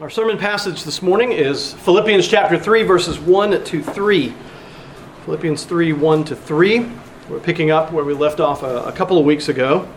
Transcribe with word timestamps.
Our 0.00 0.10
sermon 0.10 0.38
passage 0.38 0.82
this 0.82 1.02
morning 1.02 1.30
is 1.30 1.74
Philippians 1.74 2.26
chapter 2.26 2.58
3, 2.58 2.82
verses 2.82 3.16
1 3.20 3.64
to 3.64 3.80
3. 3.80 4.34
Philippians 5.24 5.64
3, 5.64 5.92
1 5.92 6.24
to 6.24 6.34
3. 6.34 6.90
We're 7.28 7.38
picking 7.38 7.70
up 7.70 7.92
where 7.92 8.02
we 8.02 8.12
left 8.12 8.40
off 8.40 8.64
a, 8.64 8.86
a 8.86 8.92
couple 8.92 9.18
of 9.18 9.24
weeks 9.24 9.48
ago. 9.48 9.88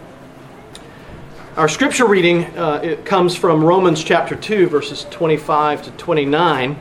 Our 1.56 1.68
scripture 1.68 2.06
reading 2.06 2.44
uh, 2.56 2.80
it 2.84 3.06
comes 3.06 3.36
from 3.36 3.64
Romans 3.64 4.04
chapter 4.04 4.36
2, 4.36 4.68
verses 4.68 5.08
25 5.10 5.86
to 5.86 5.92
29. 5.94 6.78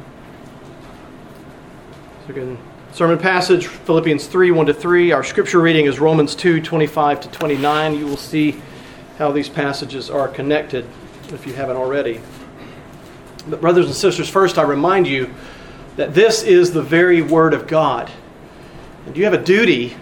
So 2.27 2.31
again, 2.35 2.59
sermon 2.93 3.19
passage, 3.19 3.67
Philippians 3.67 4.27
3, 4.27 4.51
1 4.51 4.67
to 4.67 4.75
3. 4.75 5.13
Our 5.13 5.25
scripture 5.25 5.63
reading 5.63 5.87
is 5.87 5.99
Romans 5.99 6.35
2, 6.35 6.61
25 6.61 7.21
to 7.23 7.31
29. 7.31 7.95
You 7.95 8.05
will 8.05 8.19
see 8.19 8.61
how 9.17 9.33
these 9.33 9.49
passages 9.49 10.11
are 10.11 10.29
connected 10.29 10.85
if 11.31 11.47
you 11.47 11.55
haven't 11.55 11.77
already. 11.77 12.21
Brothers 13.47 13.87
and 13.87 13.95
sisters, 13.95 14.29
first 14.29 14.59
I 14.59 14.63
remind 14.63 15.07
you 15.07 15.33
that 15.97 16.15
this 16.15 16.43
is 16.43 16.73
the 16.73 16.83
very 16.83 17.23
Word 17.23 17.55
of 17.55 17.67
God. 17.67 18.11
And 19.07 19.17
you 19.17 19.25
have 19.25 19.35
a 19.35 19.43
duty 19.43 19.97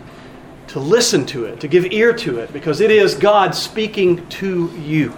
to 0.68 0.80
listen 0.80 1.26
to 1.26 1.44
it, 1.44 1.60
to 1.60 1.68
give 1.68 1.92
ear 1.92 2.12
to 2.14 2.38
it, 2.38 2.52
because 2.52 2.80
it 2.80 2.90
is 2.90 3.14
God 3.14 3.54
speaking 3.54 4.26
to 4.28 4.70
you. 4.78 5.12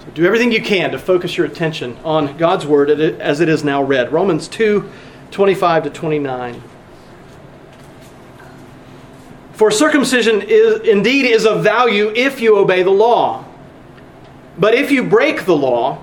So 0.00 0.10
do 0.14 0.24
everything 0.24 0.50
you 0.50 0.62
can 0.62 0.90
to 0.92 0.98
focus 0.98 1.36
your 1.36 1.46
attention 1.46 1.96
on 2.04 2.36
God's 2.36 2.66
Word 2.66 2.90
as 2.90 3.40
it 3.40 3.48
is 3.48 3.62
now 3.62 3.82
read. 3.82 4.12
Romans 4.12 4.48
2 4.48 4.90
25 5.30 5.84
to 5.84 5.90
29. 5.90 6.62
For 9.52 9.70
circumcision 9.70 10.42
is, 10.42 10.80
indeed 10.86 11.24
is 11.24 11.46
of 11.46 11.62
value 11.62 12.12
if 12.14 12.40
you 12.40 12.58
obey 12.58 12.82
the 12.82 12.90
law. 12.90 13.44
But 14.58 14.74
if 14.74 14.90
you 14.90 15.04
break 15.04 15.44
the 15.44 15.56
law, 15.56 16.02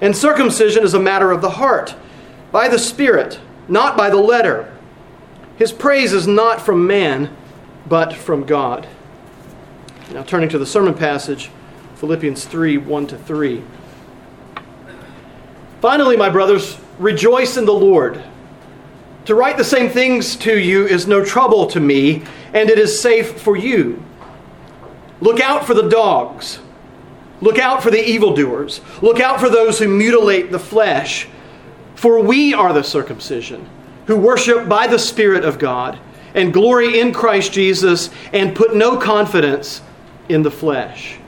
and 0.00 0.16
circumcision 0.16 0.82
is 0.82 0.94
a 0.94 1.00
matter 1.00 1.30
of 1.30 1.40
the 1.40 1.50
heart, 1.50 1.94
by 2.52 2.68
the 2.68 2.78
Spirit, 2.78 3.40
not 3.68 3.96
by 3.96 4.10
the 4.10 4.16
letter. 4.16 4.72
His 5.56 5.72
praise 5.72 6.12
is 6.12 6.26
not 6.26 6.60
from 6.60 6.86
man, 6.86 7.34
but 7.86 8.12
from 8.12 8.44
God. 8.44 8.88
Now, 10.12 10.22
turning 10.22 10.48
to 10.50 10.58
the 10.58 10.66
sermon 10.66 10.94
passage, 10.94 11.50
Philippians 11.96 12.44
3 12.44 12.78
1 12.78 13.06
to 13.08 13.18
3. 13.18 13.62
Finally, 15.80 16.16
my 16.16 16.28
brothers, 16.28 16.78
rejoice 16.98 17.56
in 17.56 17.64
the 17.64 17.72
Lord. 17.72 18.22
To 19.26 19.34
write 19.34 19.56
the 19.56 19.64
same 19.64 19.88
things 19.88 20.36
to 20.36 20.58
you 20.58 20.86
is 20.86 21.06
no 21.06 21.24
trouble 21.24 21.66
to 21.68 21.80
me, 21.80 22.24
and 22.52 22.68
it 22.68 22.78
is 22.78 23.00
safe 23.00 23.40
for 23.40 23.56
you. 23.56 24.02
Look 25.20 25.40
out 25.40 25.66
for 25.66 25.74
the 25.74 25.88
dogs. 25.88 26.58
Look 27.44 27.58
out 27.58 27.82
for 27.82 27.90
the 27.90 28.02
evildoers. 28.02 28.80
Look 29.02 29.20
out 29.20 29.38
for 29.38 29.50
those 29.50 29.78
who 29.78 29.86
mutilate 29.86 30.50
the 30.50 30.58
flesh. 30.58 31.28
For 31.94 32.18
we 32.18 32.54
are 32.54 32.72
the 32.72 32.82
circumcision, 32.82 33.68
who 34.06 34.16
worship 34.16 34.66
by 34.66 34.86
the 34.86 34.98
Spirit 34.98 35.44
of 35.44 35.58
God, 35.58 35.98
and 36.32 36.54
glory 36.54 37.00
in 37.00 37.12
Christ 37.12 37.52
Jesus, 37.52 38.08
and 38.32 38.56
put 38.56 38.74
no 38.74 38.96
confidence 38.96 39.82
in 40.30 40.42
the 40.42 40.50
flesh. 40.50 41.18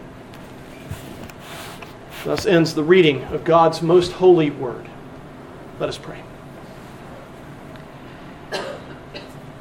Thus 2.24 2.46
ends 2.46 2.74
the 2.74 2.82
reading 2.82 3.22
of 3.24 3.44
God's 3.44 3.82
most 3.82 4.12
holy 4.12 4.48
word. 4.48 4.88
Let 5.78 5.90
us 5.90 5.98
pray. 5.98 6.22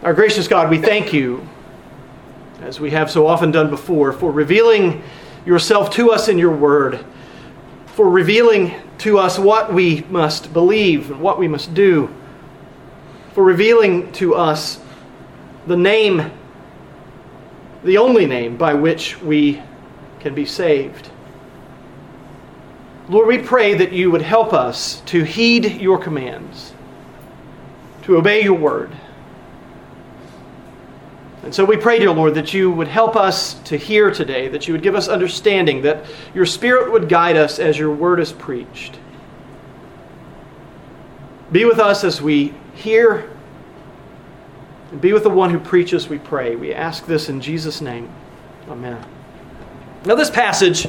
Our 0.04 0.14
gracious 0.14 0.48
God, 0.48 0.70
we 0.70 0.78
thank 0.78 1.12
you, 1.12 1.46
as 2.62 2.80
we 2.80 2.92
have 2.92 3.12
so 3.12 3.28
often 3.28 3.52
done 3.52 3.70
before, 3.70 4.14
for 4.14 4.32
revealing 4.32 5.04
yourself 5.46 5.92
to 5.92 6.12
us 6.12 6.28
in 6.28 6.38
your 6.38 6.56
word, 6.56 7.06
for 7.88 8.10
revealing 8.10 8.74
to 9.00 9.20
us 9.20 9.38
what 9.38 9.74
we 9.74 10.02
must 10.10 10.52
believe 10.54 11.12
and 11.12 11.22
what 11.22 11.38
we 11.38 11.48
must 11.48 11.74
do, 11.74 12.14
for 13.34 13.44
revealing 13.44 14.12
to 14.14 14.36
us 14.36 14.80
the 15.68 15.78
name, 15.78 16.32
the 17.84 17.98
only 17.98 18.26
name 18.26 18.58
by 18.58 18.74
which 18.74 19.22
we 19.22 19.62
can 20.20 20.34
be 20.34 20.46
saved. 20.46 21.10
Lord, 23.08 23.28
we 23.28 23.38
pray 23.38 23.76
that 23.76 23.92
you 23.92 24.10
would 24.10 24.24
help 24.24 24.52
us 24.54 25.02
to 25.02 25.24
heed 25.24 25.80
your 25.80 26.00
commands, 26.00 26.74
to 28.04 28.18
obey 28.18 28.44
your 28.44 28.56
word 28.56 28.96
and 31.46 31.54
so 31.54 31.64
we 31.64 31.78
pray, 31.78 32.00
dear 32.00 32.12
Lord, 32.12 32.34
that 32.34 32.56
you 32.56 32.72
would 32.72 32.88
help 32.88 33.16
us 33.16 33.54
to 33.66 33.78
hear 33.78 34.10
today, 34.10 34.48
that 34.48 34.68
you 34.68 34.74
would 34.74 34.82
give 34.82 34.96
us 34.96 35.08
understanding, 35.08 35.84
that 35.84 36.04
your 36.34 36.48
Spirit 36.48 36.92
would 36.92 37.08
guide 37.08 37.38
us 37.38 37.60
as 37.60 37.78
your 37.78 37.94
word 37.94 38.20
is 38.20 38.32
preached. 38.32 38.98
Be 41.52 41.64
with 41.64 41.78
us 41.78 42.04
as 42.04 42.20
we 42.20 42.56
hear, 42.74 43.30
and 44.90 45.00
be 45.00 45.14
with 45.14 45.22
the 45.22 45.30
one 45.30 45.52
who 45.52 45.60
preaches, 45.60 46.10
we 46.10 46.18
pray. 46.18 46.56
We 46.56 46.74
ask 46.74 47.06
this 47.06 47.30
in 47.30 47.40
Jesus' 47.40 47.80
name. 47.80 48.12
Amen. 48.68 49.06
Now, 50.04 50.16
this 50.16 50.32
passage, 50.32 50.88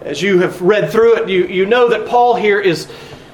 as 0.00 0.22
you 0.22 0.40
have 0.40 0.62
read 0.62 0.90
through 0.90 1.16
it, 1.16 1.28
you, 1.28 1.44
you 1.44 1.66
know 1.66 1.90
that 1.90 2.08
Paul 2.08 2.34
here 2.34 2.60
is 2.60 2.90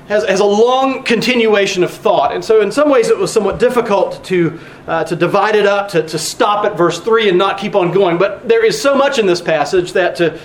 has, 0.09 0.25
has 0.25 0.41
a 0.41 0.45
long 0.45 1.03
continuation 1.03 1.85
of 1.85 1.91
thought. 1.91 2.35
And 2.35 2.45
so, 2.45 2.61
in 2.61 2.73
some 2.73 2.91
ways, 2.91 3.09
it 3.09 3.17
was 3.17 3.33
somewhat 3.33 3.59
difficult 3.59 4.25
to, 4.25 4.59
uh, 4.87 5.05
to 5.05 5.15
divide 5.15 5.55
it 5.55 5.67
up, 5.67 5.91
to, 5.91 6.03
to 6.09 6.19
stop 6.19 6.65
at 6.65 6.77
verse 6.77 6.99
3 6.99 7.29
and 7.29 7.39
not 7.39 7.59
keep 7.59 7.77
on 7.77 7.93
going. 7.93 8.19
But 8.19 8.49
there 8.49 8.65
is 8.65 8.81
so 8.81 8.95
much 8.95 9.19
in 9.19 9.27
this 9.27 9.43
passage 9.43 9.93
that 9.93 10.17
to, 10.17 10.41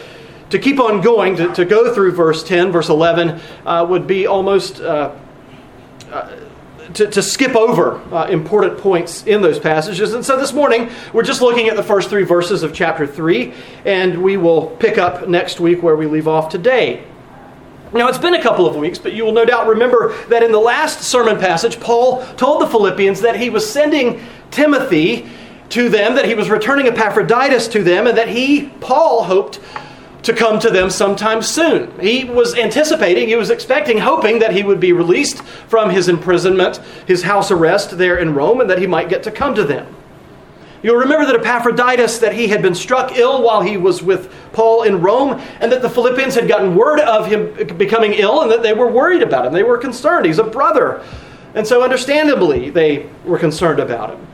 to 0.49 0.59
keep 0.59 0.79
on 0.79 1.01
going, 1.01 1.37
to, 1.37 1.53
to 1.53 1.65
go 1.65 1.93
through 1.93 2.11
verse 2.11 2.43
10, 2.43 2.71
verse 2.71 2.89
11, 2.89 3.39
uh, 3.65 3.85
would 3.89 4.05
be 4.05 4.27
almost. 4.27 4.79
Uh, 4.81 5.15
uh, 6.11 6.39
to, 6.95 7.07
to, 7.07 7.23
skip 7.23 7.55
over 7.55 7.95
uh, 8.13 8.27
important 8.27 8.77
points 8.77 9.25
in 9.25 9.41
those 9.41 9.57
passages. 9.57 10.13
And 10.13 10.23
so 10.23 10.37
this 10.37 10.53
morning, 10.53 10.91
we're 11.11 11.23
just 11.23 11.41
looking 11.41 11.67
at 11.69 11.75
the 11.75 11.81
first 11.81 12.09
three 12.09 12.23
verses 12.23 12.61
of 12.61 12.71
chapter 12.71 13.07
3, 13.07 13.51
and 13.85 14.21
we 14.21 14.37
will 14.37 14.67
pick 14.67 14.99
up 14.99 15.27
next 15.27 15.59
week 15.59 15.81
where 15.81 15.95
we 15.95 16.05
leave 16.05 16.27
off 16.27 16.49
today. 16.49 17.03
Now, 17.93 18.07
it's 18.07 18.17
been 18.17 18.33
a 18.33 18.41
couple 18.41 18.65
of 18.65 18.75
weeks, 18.75 18.97
but 18.97 19.13
you 19.13 19.23
will 19.23 19.33
no 19.33 19.45
doubt 19.45 19.67
remember 19.67 20.15
that 20.25 20.41
in 20.41 20.51
the 20.51 20.59
last 20.59 21.01
sermon 21.01 21.37
passage, 21.37 21.79
Paul 21.79 22.25
told 22.35 22.61
the 22.61 22.67
Philippians 22.67 23.21
that 23.21 23.35
he 23.35 23.51
was 23.51 23.69
sending 23.69 24.19
Timothy 24.49 25.29
to 25.69 25.89
them, 25.89 26.15
that 26.15 26.25
he 26.25 26.33
was 26.33 26.49
returning 26.49 26.87
Epaphroditus 26.87 27.67
to 27.69 27.83
them, 27.83 28.07
and 28.07 28.17
that 28.17 28.29
he, 28.29 28.69
Paul, 28.79 29.23
hoped 29.23 29.59
to 30.23 30.33
come 30.33 30.59
to 30.59 30.71
them 30.71 30.89
sometime 30.89 31.41
soon. 31.41 31.99
He 31.99 32.23
was 32.23 32.55
anticipating, 32.55 33.27
he 33.27 33.35
was 33.35 33.51
expecting, 33.51 33.99
hoping 33.99 34.39
that 34.39 34.53
he 34.53 34.63
would 34.63 34.79
be 34.79 34.93
released 34.93 35.43
from 35.43 35.89
his 35.91 36.09
imprisonment, 36.09 36.77
his 37.05 37.23
house 37.23 37.51
arrest 37.51 37.97
there 37.97 38.17
in 38.17 38.33
Rome, 38.33 38.61
and 38.61 38.69
that 38.69 38.79
he 38.79 38.87
might 38.87 39.09
get 39.09 39.21
to 39.23 39.31
come 39.31 39.53
to 39.53 39.63
them. 39.63 39.93
You'll 40.83 40.97
remember 40.97 41.25
that 41.25 41.35
Epaphroditus, 41.35 42.17
that 42.19 42.33
he 42.33 42.49
had 42.49 42.61
been 42.61 42.75
struck 42.75 43.17
ill 43.17 43.41
while 43.41 43.61
he 43.61 43.77
was 43.77 44.03
with 44.03 44.31
Paul 44.51 44.83
in 44.83 44.99
Rome, 45.01 45.41
and 45.61 45.71
that 45.71 45.81
the 45.81 45.89
Philippians 45.89 46.35
had 46.35 46.49
gotten 46.49 46.75
word 46.75 46.99
of 46.99 47.25
him 47.25 47.77
becoming 47.77 48.11
ill, 48.13 48.41
and 48.41 48.51
that 48.51 48.61
they 48.61 48.73
were 48.73 48.91
worried 48.91 49.21
about 49.21 49.45
him. 49.45 49.53
They 49.53 49.63
were 49.63 49.77
concerned. 49.77 50.25
He's 50.25 50.39
a 50.39 50.43
brother. 50.43 51.01
And 51.55 51.65
so, 51.65 51.83
understandably, 51.83 52.69
they 52.69 53.09
were 53.23 53.39
concerned 53.39 53.79
about 53.79 54.09
him. 54.09 54.27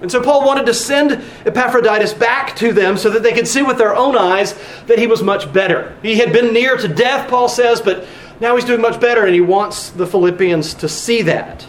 And 0.00 0.10
so, 0.10 0.22
Paul 0.22 0.46
wanted 0.46 0.64
to 0.66 0.74
send 0.74 1.22
Epaphroditus 1.44 2.14
back 2.14 2.56
to 2.56 2.72
them 2.72 2.96
so 2.96 3.10
that 3.10 3.22
they 3.22 3.32
could 3.32 3.46
see 3.46 3.62
with 3.62 3.76
their 3.76 3.94
own 3.94 4.16
eyes 4.16 4.58
that 4.86 4.98
he 4.98 5.06
was 5.06 5.22
much 5.22 5.52
better. 5.52 5.94
He 6.00 6.16
had 6.16 6.32
been 6.32 6.54
near 6.54 6.78
to 6.78 6.88
death, 6.88 7.28
Paul 7.28 7.50
says, 7.50 7.82
but 7.82 8.06
now 8.40 8.56
he's 8.56 8.64
doing 8.64 8.80
much 8.80 8.98
better, 8.98 9.26
and 9.26 9.34
he 9.34 9.42
wants 9.42 9.90
the 9.90 10.06
Philippians 10.06 10.72
to 10.74 10.88
see 10.88 11.20
that. 11.22 11.66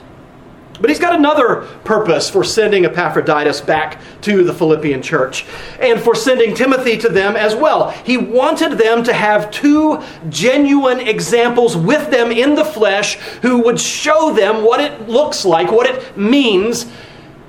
But 0.84 0.90
he's 0.90 1.00
got 1.00 1.16
another 1.16 1.62
purpose 1.86 2.30
for 2.30 2.44
sending 2.44 2.84
Epaphroditus 2.84 3.62
back 3.62 4.02
to 4.24 4.44
the 4.44 4.54
Philippian 4.54 5.02
church 5.02 5.46
and 5.80 5.98
for 5.98 6.14
sending 6.14 6.54
Timothy 6.54 6.98
to 6.98 7.08
them 7.08 7.38
as 7.38 7.56
well. 7.56 7.92
He 7.92 8.18
wanted 8.18 8.74
them 8.74 9.02
to 9.06 9.14
have 9.14 9.50
two 9.50 10.04
genuine 10.28 11.00
examples 11.00 11.78
with 11.78 12.12
them 12.12 12.34
in 12.34 12.56
the 12.56 12.66
flesh 12.66 13.16
who 13.44 13.60
would 13.60 13.80
show 13.80 14.34
them 14.34 14.66
what 14.66 14.82
it 14.82 15.08
looks 15.08 15.46
like, 15.46 15.72
what 15.72 15.90
it 15.90 16.18
means 16.18 16.86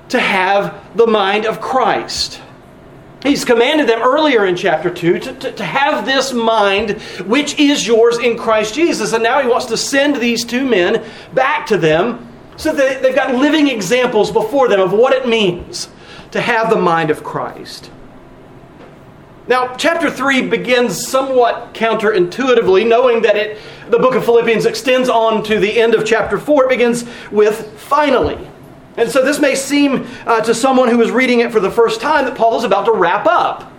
to 0.07 0.19
have 0.21 0.95
the 0.95 1.05
mind 1.05 1.45
of 1.45 1.59
Christ. 1.59 2.39
He's 3.21 3.43
commanded 3.43 3.89
them 3.89 4.01
earlier 4.01 4.45
in 4.45 4.55
chapter 4.55 4.89
2 4.89 5.19
to, 5.19 5.33
to, 5.33 5.51
to, 5.51 5.65
have 5.65 6.05
this 6.05 6.31
mind 6.31 7.01
which 7.25 7.59
is 7.59 7.85
yours 7.85 8.17
in 8.17 8.37
Christ 8.37 8.75
Jesus. 8.75 9.11
And 9.11 9.23
now 9.23 9.41
he 9.41 9.47
wants 9.49 9.65
to 9.65 9.75
send 9.75 10.15
these 10.15 10.45
two 10.45 10.63
men 10.65 11.05
back 11.33 11.65
to 11.65 11.77
them 11.77 12.31
so 12.57 12.73
that 12.73 13.01
they've 13.01 13.15
got 13.15 13.35
living 13.35 13.67
examples 13.67 14.31
before 14.31 14.67
them 14.67 14.79
of 14.79 14.93
what 14.93 15.13
it 15.13 15.27
means 15.27 15.89
to 16.31 16.41
have 16.41 16.69
the 16.69 16.75
mind 16.75 17.09
of 17.09 17.23
Christ. 17.23 17.91
Now, 19.47 19.75
chapter 19.75 20.09
3 20.09 20.47
begins 20.49 21.07
somewhat 21.07 21.73
counterintuitively, 21.73 22.87
knowing 22.87 23.21
that 23.21 23.35
it, 23.35 23.59
the 23.89 23.99
book 23.99 24.15
of 24.15 24.25
Philippians 24.25 24.65
extends 24.65 25.07
on 25.07 25.43
to 25.43 25.59
the 25.59 25.79
end 25.79 25.93
of 25.93 26.03
chapter 26.05 26.39
4. 26.39 26.65
It 26.65 26.69
begins 26.69 27.05
with 27.31 27.79
finally. 27.79 28.49
And 28.97 29.09
so 29.09 29.23
this 29.23 29.39
may 29.39 29.53
seem 29.53 30.07
uh, 30.25 30.41
to 30.41 30.55
someone 30.55 30.89
who 30.89 31.01
is 31.01 31.11
reading 31.11 31.41
it 31.41 31.51
for 31.51 31.59
the 31.59 31.69
first 31.69 32.01
time 32.01 32.25
that 32.25 32.35
Paul 32.35 32.57
is 32.57 32.63
about 32.63 32.85
to 32.85 32.91
wrap 32.91 33.27
up. 33.27 33.71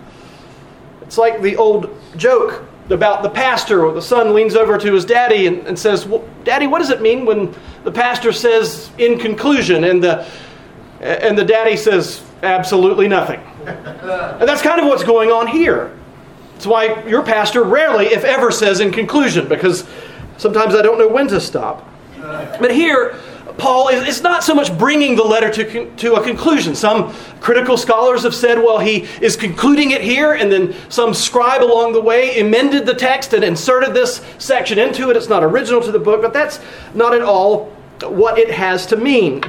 It's 1.01 1.17
like 1.17 1.41
the 1.41 1.57
old 1.57 1.89
joke 2.15 2.63
about 2.89 3.23
the 3.23 3.29
pastor 3.29 3.85
or 3.85 3.93
the 3.93 4.01
son 4.01 4.33
leans 4.33 4.55
over 4.55 4.77
to 4.77 4.93
his 4.93 5.05
daddy 5.05 5.47
and, 5.47 5.67
and 5.67 5.77
says, 5.77 6.05
well, 6.05 6.27
Daddy, 6.43 6.67
what 6.67 6.79
does 6.79 6.89
it 6.89 7.01
mean 7.01 7.25
when 7.25 7.53
the 7.83 7.91
pastor 7.91 8.31
says 8.31 8.89
in 8.97 9.19
conclusion? 9.19 9.83
And 9.83 10.03
the, 10.03 10.27
and 11.01 11.37
the 11.37 11.43
daddy 11.43 11.75
says, 11.77 12.23
Absolutely 12.43 13.07
nothing. 13.07 13.39
And 13.65 14.47
that's 14.47 14.61
kind 14.61 14.79
of 14.79 14.85
what's 14.85 15.03
going 15.03 15.31
on 15.31 15.47
here. 15.47 15.97
That's 16.53 16.67
why 16.67 17.03
your 17.05 17.23
pastor 17.23 17.63
rarely, 17.63 18.07
if 18.07 18.23
ever, 18.23 18.51
says 18.51 18.79
in 18.79 18.91
conclusion, 18.91 19.47
because 19.47 19.87
sometimes 20.37 20.75
I 20.75 20.81
don't 20.81 20.99
know 20.99 21.07
when 21.07 21.27
to 21.29 21.41
stop. 21.41 21.87
But 22.17 22.71
here, 22.71 23.19
Paul 23.57 23.89
is 23.89 24.07
it's 24.07 24.21
not 24.21 24.43
so 24.43 24.53
much 24.53 24.75
bringing 24.77 25.15
the 25.15 25.23
letter 25.23 25.49
to, 25.51 25.91
to 25.95 26.13
a 26.15 26.23
conclusion. 26.23 26.75
Some 26.75 27.13
critical 27.39 27.77
scholars 27.77 28.23
have 28.23 28.35
said, 28.35 28.59
well, 28.59 28.79
he 28.79 29.07
is 29.21 29.35
concluding 29.35 29.91
it 29.91 30.01
here, 30.01 30.33
and 30.33 30.51
then 30.51 30.75
some 30.89 31.13
scribe 31.13 31.63
along 31.63 31.93
the 31.93 32.01
way 32.01 32.39
amended 32.39 32.85
the 32.85 32.93
text 32.93 33.33
and 33.33 33.43
inserted 33.43 33.93
this 33.93 34.23
section 34.37 34.77
into 34.77 35.09
it. 35.09 35.17
It's 35.17 35.29
not 35.29 35.43
original 35.43 35.81
to 35.81 35.91
the 35.91 35.99
book, 35.99 36.21
but 36.21 36.33
that's 36.33 36.59
not 36.93 37.13
at 37.13 37.21
all 37.21 37.65
what 38.03 38.37
it 38.37 38.51
has 38.51 38.85
to 38.87 38.95
mean. 38.95 39.43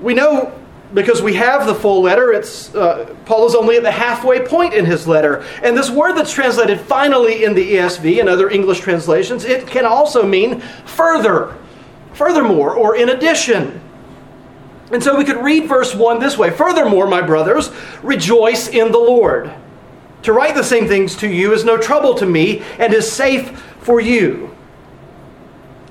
We 0.00 0.14
know 0.14 0.56
because 0.92 1.22
we 1.22 1.34
have 1.34 1.66
the 1.66 1.74
full 1.74 2.02
letter, 2.02 2.32
it's, 2.32 2.74
uh, 2.74 3.14
Paul 3.24 3.46
is 3.46 3.54
only 3.54 3.76
at 3.76 3.82
the 3.82 3.92
halfway 3.92 4.44
point 4.44 4.74
in 4.74 4.84
his 4.84 5.06
letter. 5.06 5.44
And 5.62 5.76
this 5.76 5.88
word 5.88 6.14
that's 6.14 6.32
translated 6.32 6.80
finally 6.80 7.44
in 7.44 7.54
the 7.54 7.74
ESV 7.74 8.18
and 8.20 8.28
other 8.28 8.50
English 8.50 8.80
translations, 8.80 9.44
it 9.44 9.66
can 9.66 9.84
also 9.84 10.26
mean 10.26 10.60
further 10.84 11.54
furthermore, 12.20 12.74
or 12.74 12.96
in 12.96 13.08
addition. 13.08 13.80
And 14.92 15.02
so 15.02 15.16
we 15.16 15.24
could 15.24 15.42
read 15.42 15.66
verse 15.66 15.94
1 15.94 16.20
this 16.20 16.36
way 16.36 16.50
Furthermore, 16.50 17.06
my 17.06 17.22
brothers, 17.22 17.70
rejoice 18.02 18.68
in 18.68 18.92
the 18.92 18.98
Lord. 18.98 19.50
To 20.24 20.34
write 20.34 20.54
the 20.54 20.62
same 20.62 20.86
things 20.86 21.16
to 21.16 21.28
you 21.28 21.54
is 21.54 21.64
no 21.64 21.78
trouble 21.78 22.14
to 22.16 22.26
me 22.26 22.62
and 22.78 22.92
is 22.92 23.10
safe 23.10 23.58
for 23.80 24.02
you. 24.02 24.54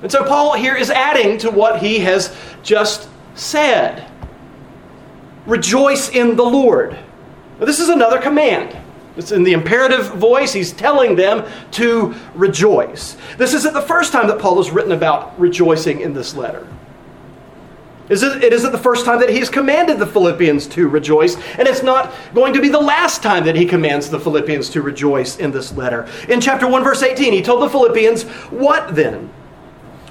And 0.02 0.12
so 0.12 0.24
Paul 0.24 0.54
here 0.54 0.76
is 0.76 0.88
adding 0.88 1.36
to 1.38 1.50
what 1.50 1.80
he 1.80 1.98
has 1.98 2.32
just 2.62 3.08
said. 3.34 4.08
Rejoice 5.46 6.10
in 6.10 6.36
the 6.36 6.44
Lord. 6.44 6.92
Now, 7.58 7.66
this 7.66 7.80
is 7.80 7.88
another 7.88 8.20
command. 8.20 8.76
It's 9.16 9.32
in 9.32 9.42
the 9.42 9.52
imperative 9.52 10.06
voice. 10.14 10.52
He's 10.52 10.72
telling 10.72 11.16
them 11.16 11.44
to 11.72 12.14
rejoice. 12.34 13.16
This 13.36 13.54
isn't 13.54 13.74
the 13.74 13.82
first 13.82 14.12
time 14.12 14.28
that 14.28 14.38
Paul 14.38 14.56
has 14.58 14.70
written 14.70 14.92
about 14.92 15.38
rejoicing 15.38 16.00
in 16.00 16.14
this 16.14 16.34
letter. 16.34 16.66
It 18.08 18.52
isn't 18.52 18.72
the 18.72 18.78
first 18.78 19.04
time 19.04 19.20
that 19.20 19.30
he's 19.30 19.48
commanded 19.48 20.00
the 20.00 20.06
Philippians 20.06 20.66
to 20.68 20.88
rejoice, 20.88 21.36
and 21.56 21.68
it's 21.68 21.84
not 21.84 22.12
going 22.34 22.52
to 22.54 22.60
be 22.60 22.68
the 22.68 22.80
last 22.80 23.22
time 23.22 23.44
that 23.44 23.54
he 23.54 23.64
commands 23.64 24.10
the 24.10 24.18
Philippians 24.18 24.68
to 24.70 24.82
rejoice 24.82 25.38
in 25.38 25.52
this 25.52 25.72
letter. 25.76 26.08
In 26.28 26.40
chapter 26.40 26.66
1, 26.66 26.82
verse 26.82 27.04
18, 27.04 27.32
he 27.32 27.40
told 27.40 27.62
the 27.62 27.68
Philippians, 27.68 28.24
What 28.50 28.96
then? 28.96 29.32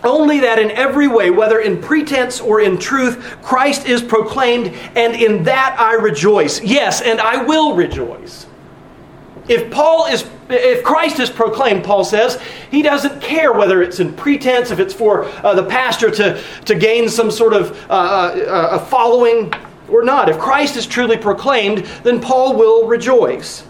Only 0.02 0.40
that 0.40 0.60
in 0.60 0.72
every 0.72 1.10
way, 1.10 1.30
whether 1.30 1.60
in 1.60 1.82
pretense 1.82 2.40
or 2.40 2.62
in 2.62 2.78
truth, 2.78 3.38
Christ 3.42 3.86
is 3.86 4.02
proclaimed, 4.02 4.68
and 4.96 5.14
in 5.14 5.44
that 5.44 5.76
I 5.78 5.96
rejoice. 5.96 6.62
Yes, 6.62 7.02
and 7.02 7.20
I 7.20 7.44
will 7.44 7.76
rejoice. 7.76 8.46
If 9.50 9.72
Paul 9.72 10.06
is 10.06 10.30
if 10.50 10.84
Christ 10.84 11.20
is 11.20 11.30
proclaimed, 11.30 11.84
Paul 11.84 12.04
says, 12.04 12.42
he 12.72 12.82
doesn't 12.82 13.22
care 13.22 13.54
whether 13.54 13.82
it's 13.84 14.00
in 14.00 14.14
pretense, 14.14 14.72
if 14.72 14.80
it's 14.80 14.94
for 14.94 15.26
uh, 15.26 15.54
the 15.54 15.66
pastor 15.66 16.10
to, 16.10 16.42
to 16.66 16.76
gain 16.76 17.08
some 17.08 17.30
sort 17.30 17.54
of 17.54 17.72
uh, 17.90 17.94
uh, 17.94 18.70
a 18.72 18.80
following 18.80 19.54
or 19.88 20.04
not. 20.04 20.30
If 20.30 20.40
Christ 20.40 20.76
is 20.76 20.88
truly 20.88 21.18
proclaimed, 21.18 21.80
then 22.04 22.20
Paul 22.20 22.56
will 22.56 22.88
rejoice. 22.88 23.64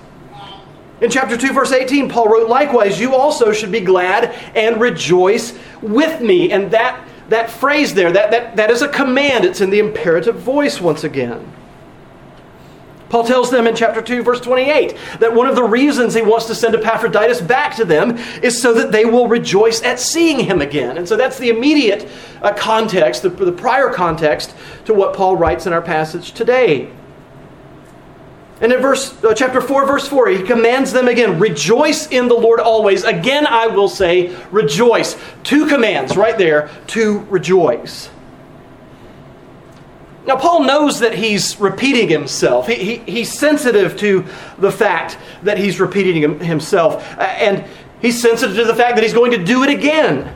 In 1.01 1.09
chapter 1.09 1.37
2, 1.37 1.53
verse 1.53 1.71
18, 1.71 2.09
Paul 2.09 2.27
wrote, 2.27 2.49
Likewise, 2.49 2.99
you 2.99 3.15
also 3.15 3.53
should 3.53 3.71
be 3.71 3.79
glad 3.79 4.35
and 4.55 4.81
rejoice 4.81 5.57
with 5.81 6.21
me. 6.21 6.51
And 6.51 6.71
that, 6.71 7.05
that 7.29 7.49
phrase 7.49 7.93
there, 7.93 8.11
that, 8.11 8.31
that, 8.31 8.55
that 8.57 8.69
is 8.69 8.81
a 8.81 8.89
command. 8.89 9.45
It's 9.45 9.61
in 9.61 9.69
the 9.69 9.79
imperative 9.79 10.35
voice 10.35 10.81
once 10.81 11.05
again. 11.05 11.53
Paul 13.09 13.23
tells 13.23 13.49
them 13.49 13.65
in 13.65 13.75
chapter 13.75 14.01
2, 14.01 14.21
verse 14.21 14.39
28, 14.39 14.95
that 15.19 15.33
one 15.33 15.47
of 15.47 15.55
the 15.55 15.63
reasons 15.63 16.13
he 16.13 16.21
wants 16.21 16.45
to 16.45 16.55
send 16.55 16.75
Epaphroditus 16.75 17.41
back 17.41 17.75
to 17.77 17.85
them 17.85 18.17
is 18.43 18.61
so 18.61 18.73
that 18.75 18.91
they 18.91 19.03
will 19.03 19.27
rejoice 19.27 19.81
at 19.81 19.99
seeing 19.99 20.39
him 20.39 20.61
again. 20.61 20.97
And 20.97 21.07
so 21.07 21.17
that's 21.17 21.39
the 21.39 21.49
immediate 21.49 22.07
uh, 22.43 22.53
context, 22.53 23.23
the, 23.23 23.29
the 23.29 23.51
prior 23.51 23.91
context 23.91 24.55
to 24.85 24.93
what 24.93 25.15
Paul 25.15 25.35
writes 25.35 25.65
in 25.65 25.73
our 25.73 25.81
passage 25.81 26.33
today. 26.33 26.91
And 28.61 28.73
in 28.73 28.81
verse 28.81 29.23
uh, 29.23 29.33
chapter 29.33 29.61
4 29.61 29.85
verse 29.85 30.07
4 30.07 30.27
he 30.29 30.43
commands 30.43 30.91
them 30.91 31.07
again 31.07 31.39
rejoice 31.39 32.09
in 32.09 32.27
the 32.27 32.35
Lord 32.35 32.59
always 32.59 33.05
again 33.05 33.47
I 33.47 33.67
will 33.67 33.87
say 33.87 34.35
rejoice 34.51 35.15
two 35.43 35.65
commands 35.65 36.17
right 36.17 36.37
there 36.37 36.69
to 36.87 37.19
rejoice 37.29 38.09
now, 40.29 40.35
Paul 40.35 40.61
knows 40.61 40.99
that 40.99 41.15
he's 41.15 41.59
repeating 41.59 42.07
himself. 42.07 42.67
He, 42.67 42.75
he, 42.75 42.95
he's 42.97 43.33
sensitive 43.33 43.97
to 43.97 44.23
the 44.59 44.71
fact 44.71 45.17
that 45.41 45.57
he's 45.57 45.79
repeating 45.79 46.39
himself. 46.39 47.03
And 47.17 47.65
he's 47.99 48.21
sensitive 48.21 48.55
to 48.57 48.63
the 48.65 48.75
fact 48.75 48.95
that 48.95 49.01
he's 49.01 49.13
going 49.13 49.31
to 49.31 49.43
do 49.43 49.63
it 49.63 49.71
again. 49.71 50.31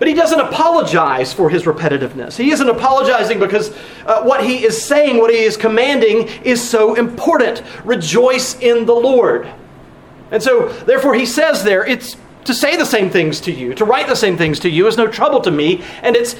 But 0.00 0.08
he 0.08 0.14
doesn't 0.14 0.40
apologize 0.40 1.32
for 1.32 1.48
his 1.48 1.62
repetitiveness. 1.62 2.36
He 2.36 2.50
isn't 2.50 2.68
apologizing 2.68 3.38
because 3.38 3.70
uh, 4.06 4.24
what 4.24 4.42
he 4.42 4.64
is 4.64 4.84
saying, 4.84 5.18
what 5.18 5.30
he 5.30 5.38
is 5.38 5.56
commanding, 5.56 6.26
is 6.42 6.60
so 6.60 6.96
important. 6.96 7.62
Rejoice 7.84 8.58
in 8.58 8.86
the 8.86 8.94
Lord. 8.94 9.48
And 10.32 10.42
so, 10.42 10.68
therefore, 10.68 11.14
he 11.14 11.26
says 11.26 11.62
there, 11.62 11.86
it's 11.86 12.16
to 12.46 12.54
say 12.54 12.76
the 12.76 12.84
same 12.84 13.10
things 13.10 13.40
to 13.42 13.52
you, 13.52 13.72
to 13.74 13.84
write 13.84 14.08
the 14.08 14.16
same 14.16 14.36
things 14.36 14.58
to 14.60 14.68
you 14.68 14.88
is 14.88 14.96
no 14.96 15.06
trouble 15.06 15.40
to 15.42 15.50
me, 15.52 15.84
and 16.02 16.16
it's 16.16 16.34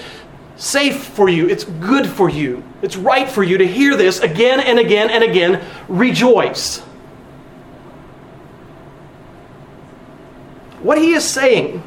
safe 0.57 1.05
for 1.05 1.29
you. 1.29 1.49
It's 1.49 1.65
good 1.65 2.07
for 2.07 2.29
you. 2.29 2.65
It's 2.83 2.97
right 2.97 3.29
for 3.29 3.43
you 3.43 3.59
to 3.59 3.67
hear 3.67 3.97
this 3.97 4.21
again 4.21 4.61
and 4.61 4.79
again 4.79 5.11
and 5.11 5.23
again. 5.23 5.65
Rejoice. 5.89 6.79
What 10.83 10.99
he 10.99 11.13
is 11.13 11.29
saying 11.29 11.83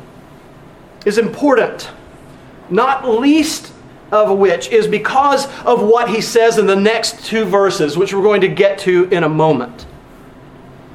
is 1.05 1.17
important, 1.17 1.89
not 2.69 3.07
least 3.07 3.71
of 4.11 4.37
which 4.37 4.69
is 4.69 4.87
because 4.87 5.45
of 5.63 5.81
what 5.81 6.09
he 6.09 6.21
says 6.21 6.57
in 6.57 6.65
the 6.65 6.75
next 6.75 7.25
two 7.25 7.45
verses, 7.45 7.97
which 7.97 8.13
we're 8.13 8.23
going 8.23 8.41
to 8.41 8.47
get 8.47 8.79
to 8.79 9.05
in 9.05 9.23
a 9.23 9.29
moment. 9.29 9.83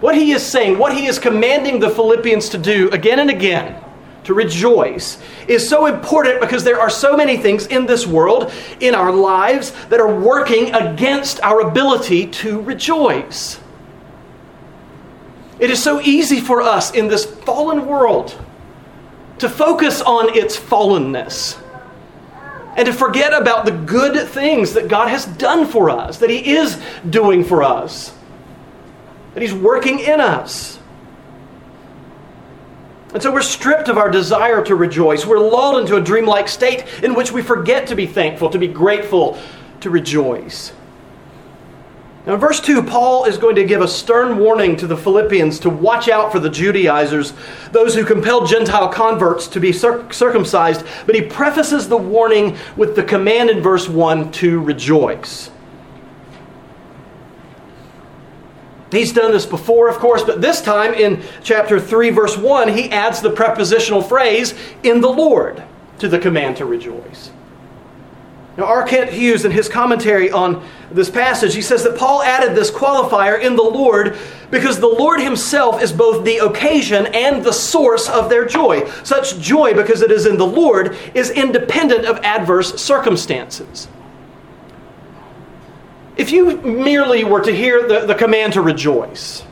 What 0.00 0.16
he 0.16 0.33
is 0.33 0.45
saying, 0.45 0.78
what 0.78 0.95
he 0.95 1.07
is 1.07 1.19
commanding 1.19 1.81
the 1.81 1.88
Philippians 1.88 2.49
to 2.50 2.59
do 2.59 2.90
again 2.90 3.21
and 3.21 3.31
again 3.31 3.84
to 4.25 4.35
rejoice 4.35 5.19
is 5.47 5.66
so 5.69 5.87
important 5.87 6.40
because 6.40 6.64
there 6.64 6.81
are 6.81 6.90
so 6.90 7.16
many 7.16 7.37
things 7.37 7.66
in 7.66 7.87
this 7.87 8.07
world, 8.07 8.52
in 8.81 8.95
our 8.95 9.12
lives, 9.12 9.73
that 9.87 10.00
are 10.00 10.14
working 10.14 10.75
against 10.75 11.40
our 11.43 11.61
ability 11.61 12.26
to 12.26 12.61
rejoice. 12.62 13.61
It 15.59 15.71
is 15.71 15.83
so 15.83 16.00
easy 16.00 16.40
for 16.40 16.61
us 16.62 16.93
in 16.93 17.09
this 17.09 17.25
fallen 17.25 17.87
world 17.87 18.38
to 19.38 19.49
focus 19.49 20.00
on 20.00 20.37
its 20.37 20.59
fallenness 20.59 21.61
and 22.76 22.87
to 22.87 22.93
forget 22.93 23.33
about 23.33 23.64
the 23.64 23.71
good 23.71 24.28
things 24.28 24.73
that 24.73 24.88
God 24.88 25.09
has 25.09 25.26
done 25.26 25.66
for 25.66 25.90
us, 25.90 26.19
that 26.19 26.31
He 26.31 26.57
is 26.57 26.81
doing 27.09 27.45
for 27.45 27.62
us, 27.62 28.12
that 29.35 29.43
He's 29.43 29.54
working 29.54 30.00
in 30.00 30.21
us. 30.21 30.78
And 33.14 33.23
so 33.23 33.33
we're 33.33 33.42
stripped 33.42 33.88
of 33.88 33.97
our 33.97 34.11
desire 34.11 34.62
to 34.64 34.75
rejoice. 34.75 35.25
We're 35.25 35.38
lulled 35.38 35.80
into 35.80 35.97
a 35.97 36.00
dreamlike 36.00 36.49
state 36.49 36.85
in 37.02 37.14
which 37.14 37.30
we 37.30 37.42
forget 37.42 37.87
to 37.87 37.94
be 37.94 38.06
thankful, 38.06 38.50
to 38.50 38.59
be 38.59 38.66
grateful, 38.66 39.38
to 39.80 39.88
rejoice. 39.88 40.73
Now, 42.26 42.35
in 42.35 42.40
verse 42.40 42.59
2, 42.59 42.83
Paul 42.83 43.26
is 43.26 43.37
going 43.37 43.54
to 43.56 43.64
give 43.64 43.83
a 43.83 43.87
stern 43.87 44.38
warning 44.38 44.76
to 44.76 44.87
the 44.87 44.97
Philippians 44.97 45.61
to 45.61 45.71
watch 45.71 46.09
out 46.09 46.33
for 46.33 46.40
the 46.40 46.49
Judaizers, 46.49 47.35
those 47.71 47.94
who 47.94 48.04
compel 48.04 48.47
Gentile 48.47 48.88
converts 48.88 49.47
to 49.49 49.61
be 49.61 49.73
circumcised. 49.73 50.87
But 51.04 51.14
he 51.14 51.21
prefaces 51.21 51.87
the 51.87 51.99
warning 51.99 52.56
with 52.76 52.97
the 52.97 53.04
command 53.04 53.50
in 53.50 53.61
verse 53.61 53.88
1 53.88 54.33
to 54.33 54.61
rejoice. 54.61 55.50
He's 58.94 59.12
done 59.12 59.32
this 59.32 59.46
before, 59.46 59.88
of 59.88 59.96
course, 59.96 60.22
but 60.22 60.40
this 60.40 60.60
time 60.60 60.94
in 60.94 61.22
chapter 61.42 61.80
3, 61.80 62.10
verse 62.10 62.36
1, 62.36 62.68
he 62.68 62.90
adds 62.90 63.20
the 63.20 63.30
prepositional 63.30 64.02
phrase, 64.02 64.54
in 64.82 65.00
the 65.00 65.08
Lord, 65.08 65.62
to 65.98 66.08
the 66.08 66.18
command 66.18 66.56
to 66.58 66.64
rejoice. 66.64 67.30
Now, 68.56 68.66
R. 68.66 68.86
Kent 68.86 69.10
Hughes, 69.10 69.44
in 69.44 69.50
his 69.50 69.68
commentary 69.68 70.30
on 70.30 70.64
this 70.92 71.10
passage, 71.10 71.54
he 71.54 71.62
says 71.62 71.82
that 71.82 71.98
Paul 71.98 72.22
added 72.22 72.54
this 72.54 72.70
qualifier 72.70 73.40
in 73.40 73.56
the 73.56 73.64
Lord 73.64 74.16
because 74.50 74.78
the 74.78 74.86
Lord 74.86 75.20
himself 75.20 75.82
is 75.82 75.92
both 75.92 76.24
the 76.24 76.36
occasion 76.36 77.06
and 77.06 77.42
the 77.42 77.52
source 77.52 78.08
of 78.08 78.30
their 78.30 78.44
joy. 78.44 78.88
Such 79.02 79.40
joy, 79.40 79.74
because 79.74 80.02
it 80.02 80.12
is 80.12 80.26
in 80.26 80.36
the 80.36 80.46
Lord, 80.46 80.96
is 81.14 81.30
independent 81.30 82.04
of 82.04 82.18
adverse 82.18 82.80
circumstances. 82.80 83.88
If 86.16 86.30
you 86.30 86.56
merely 86.59 87.25
were 87.25 87.40
to 87.40 87.54
hear 87.54 87.88
the, 87.88 88.06
the 88.06 88.14
command 88.14 88.52
to 88.52 88.61
rejoice, 88.61 89.42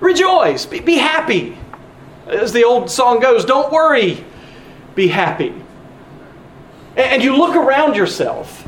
rejoice, 0.00 0.66
be, 0.66 0.80
be 0.80 0.96
happy. 0.96 1.56
As 2.26 2.52
the 2.52 2.64
old 2.64 2.90
song 2.90 3.20
goes, 3.20 3.44
don't 3.44 3.72
worry, 3.72 4.24
be 4.94 5.08
happy. 5.08 5.54
And 6.96 7.22
you 7.22 7.36
look 7.36 7.54
around 7.54 7.96
yourself 7.96 8.66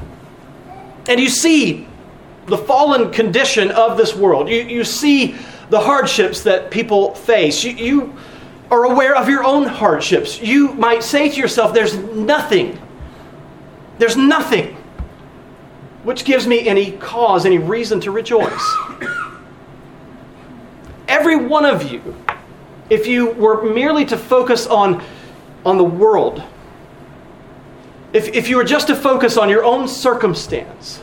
and 1.09 1.21
you 1.21 1.29
see 1.29 1.87
the 2.47 2.59
fallen 2.59 3.11
condition 3.11 3.71
of 3.71 3.97
this 3.97 4.15
world. 4.15 4.49
You, 4.49 4.63
you 4.63 4.85
see 4.85 5.37
the 5.71 5.81
hardships 5.81 6.43
that 6.43 6.71
people 6.71 7.15
face. 7.15 7.65
You, 7.65 7.73
you 7.73 8.17
are 8.71 8.85
aware 8.85 9.17
of 9.17 9.29
your 9.29 9.45
own 9.45 9.67
hardships. 9.67 10.41
You 10.41 10.73
might 10.75 11.03
say 11.03 11.29
to 11.29 11.37
yourself, 11.41 11.75
There's 11.75 11.97
nothing, 11.97 12.79
there's 13.99 14.17
nothing 14.17 14.74
which 16.05 16.25
gives 16.25 16.47
me 16.47 16.69
any 16.69 16.93
cause, 16.93 17.45
any 17.45 17.59
reason 17.59 18.01
to 18.03 18.11
rejoice. 18.11 18.77
Every 21.09 21.37
one 21.37 21.65
of 21.65 21.91
you, 21.91 22.15
if 22.91 23.07
you 23.07 23.31
were 23.33 23.63
merely 23.63 24.05
to 24.07 24.17
focus 24.17 24.67
on, 24.67 25.03
on 25.65 25.79
the 25.79 25.85
world, 25.85 26.43
if, 28.13 28.29
if 28.29 28.49
you 28.49 28.57
were 28.57 28.65
just 28.65 28.87
to 28.89 28.95
focus 28.95 29.37
on 29.37 29.49
your 29.49 29.65
own 29.65 29.89
circumstance, 29.89 31.03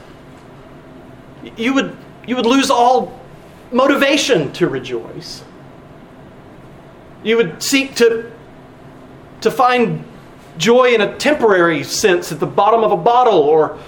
you 1.57 1.73
would, 1.73 1.97
you 2.27 2.35
would 2.35 2.45
lose 2.45 2.69
all 2.69 3.19
motivation 3.71 4.53
to 4.53 4.67
rejoice. 4.67 5.43
You 7.23 7.37
would 7.37 7.61
seek 7.61 7.95
to, 7.95 8.31
to 9.41 9.51
find 9.51 10.03
joy 10.57 10.93
in 10.93 11.01
a 11.01 11.17
temporary 11.17 11.83
sense 11.83 12.31
at 12.31 12.39
the 12.39 12.45
bottom 12.45 12.83
of 12.83 12.91
a 12.91 12.97
bottle 12.97 13.39
or 13.39 13.79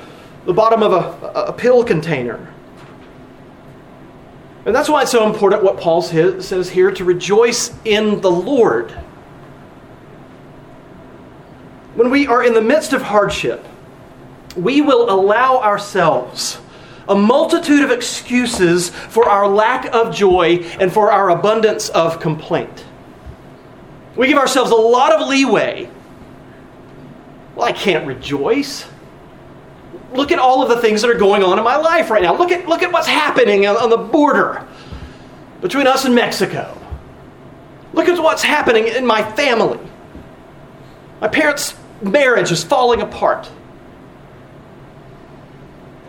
the 0.45 0.53
bottom 0.53 0.83
of 0.83 0.91
a, 0.93 1.27
a 1.47 1.53
pill 1.53 1.83
container. 1.83 2.53
And 4.65 4.73
that's 4.73 4.89
why 4.89 5.01
it's 5.01 5.11
so 5.11 5.25
important 5.25 5.63
what 5.63 5.77
Paul 5.77 6.01
says 6.01 6.69
here 6.69 6.91
to 6.91 7.03
rejoice 7.03 7.73
in 7.83 8.21
the 8.21 8.31
Lord. 8.31 8.91
When 11.95 12.09
we 12.09 12.27
are 12.27 12.43
in 12.43 12.53
the 12.53 12.61
midst 12.61 12.93
of 12.93 13.01
hardship, 13.01 13.65
we 14.55 14.81
will 14.81 15.09
allow 15.09 15.59
ourselves 15.59 16.59
a 17.07 17.15
multitude 17.15 17.83
of 17.83 17.91
excuses 17.91 18.89
for 18.89 19.27
our 19.27 19.47
lack 19.47 19.93
of 19.93 20.15
joy 20.15 20.59
and 20.79 20.91
for 20.91 21.11
our 21.11 21.29
abundance 21.29 21.89
of 21.89 22.19
complaint. 22.19 22.85
We 24.15 24.27
give 24.27 24.37
ourselves 24.37 24.71
a 24.71 24.75
lot 24.75 25.11
of 25.11 25.27
leeway. 25.27 25.89
Well, 27.55 27.67
I 27.67 27.73
can't 27.73 28.07
rejoice. 28.07 28.85
Look 30.13 30.31
at 30.31 30.39
all 30.39 30.61
of 30.61 30.69
the 30.69 30.79
things 30.79 31.01
that 31.01 31.09
are 31.09 31.17
going 31.17 31.43
on 31.43 31.57
in 31.57 31.63
my 31.63 31.75
life 31.75 32.09
right 32.09 32.21
now. 32.21 32.35
Look 32.37 32.51
at, 32.51 32.67
look 32.67 32.83
at 32.83 32.91
what's 32.91 33.07
happening 33.07 33.65
on, 33.65 33.77
on 33.77 33.89
the 33.89 33.97
border 33.97 34.67
between 35.61 35.87
us 35.87 36.05
and 36.05 36.13
Mexico. 36.13 36.77
Look 37.93 38.07
at 38.07 38.21
what's 38.21 38.43
happening 38.43 38.87
in 38.87 39.05
my 39.05 39.23
family. 39.33 39.79
My 41.21 41.27
parents' 41.27 41.75
marriage 42.01 42.51
is 42.51 42.63
falling 42.63 43.01
apart. 43.01 43.49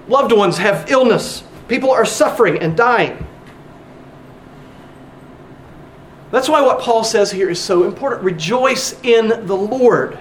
Loved 0.09 0.33
ones 0.33 0.59
have 0.59 0.91
illness. 0.91 1.45
People 1.69 1.91
are 1.91 2.05
suffering 2.05 2.59
and 2.59 2.77
dying. 2.77 3.27
That's 6.31 6.49
why 6.49 6.61
what 6.63 6.81
Paul 6.81 7.05
says 7.05 7.31
here 7.31 7.49
is 7.49 7.61
so 7.61 7.85
important. 7.85 8.23
Rejoice 8.23 9.01
in 9.03 9.47
the 9.47 9.57
Lord. 9.57 10.19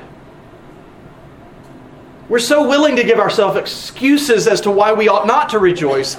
We're 2.29 2.39
so 2.39 2.67
willing 2.67 2.95
to 2.95 3.03
give 3.03 3.19
ourselves 3.19 3.57
excuses 3.57 4.47
as 4.47 4.61
to 4.61 4.71
why 4.71 4.93
we 4.93 5.07
ought 5.09 5.27
not 5.27 5.49
to 5.49 5.59
rejoice, 5.59 6.17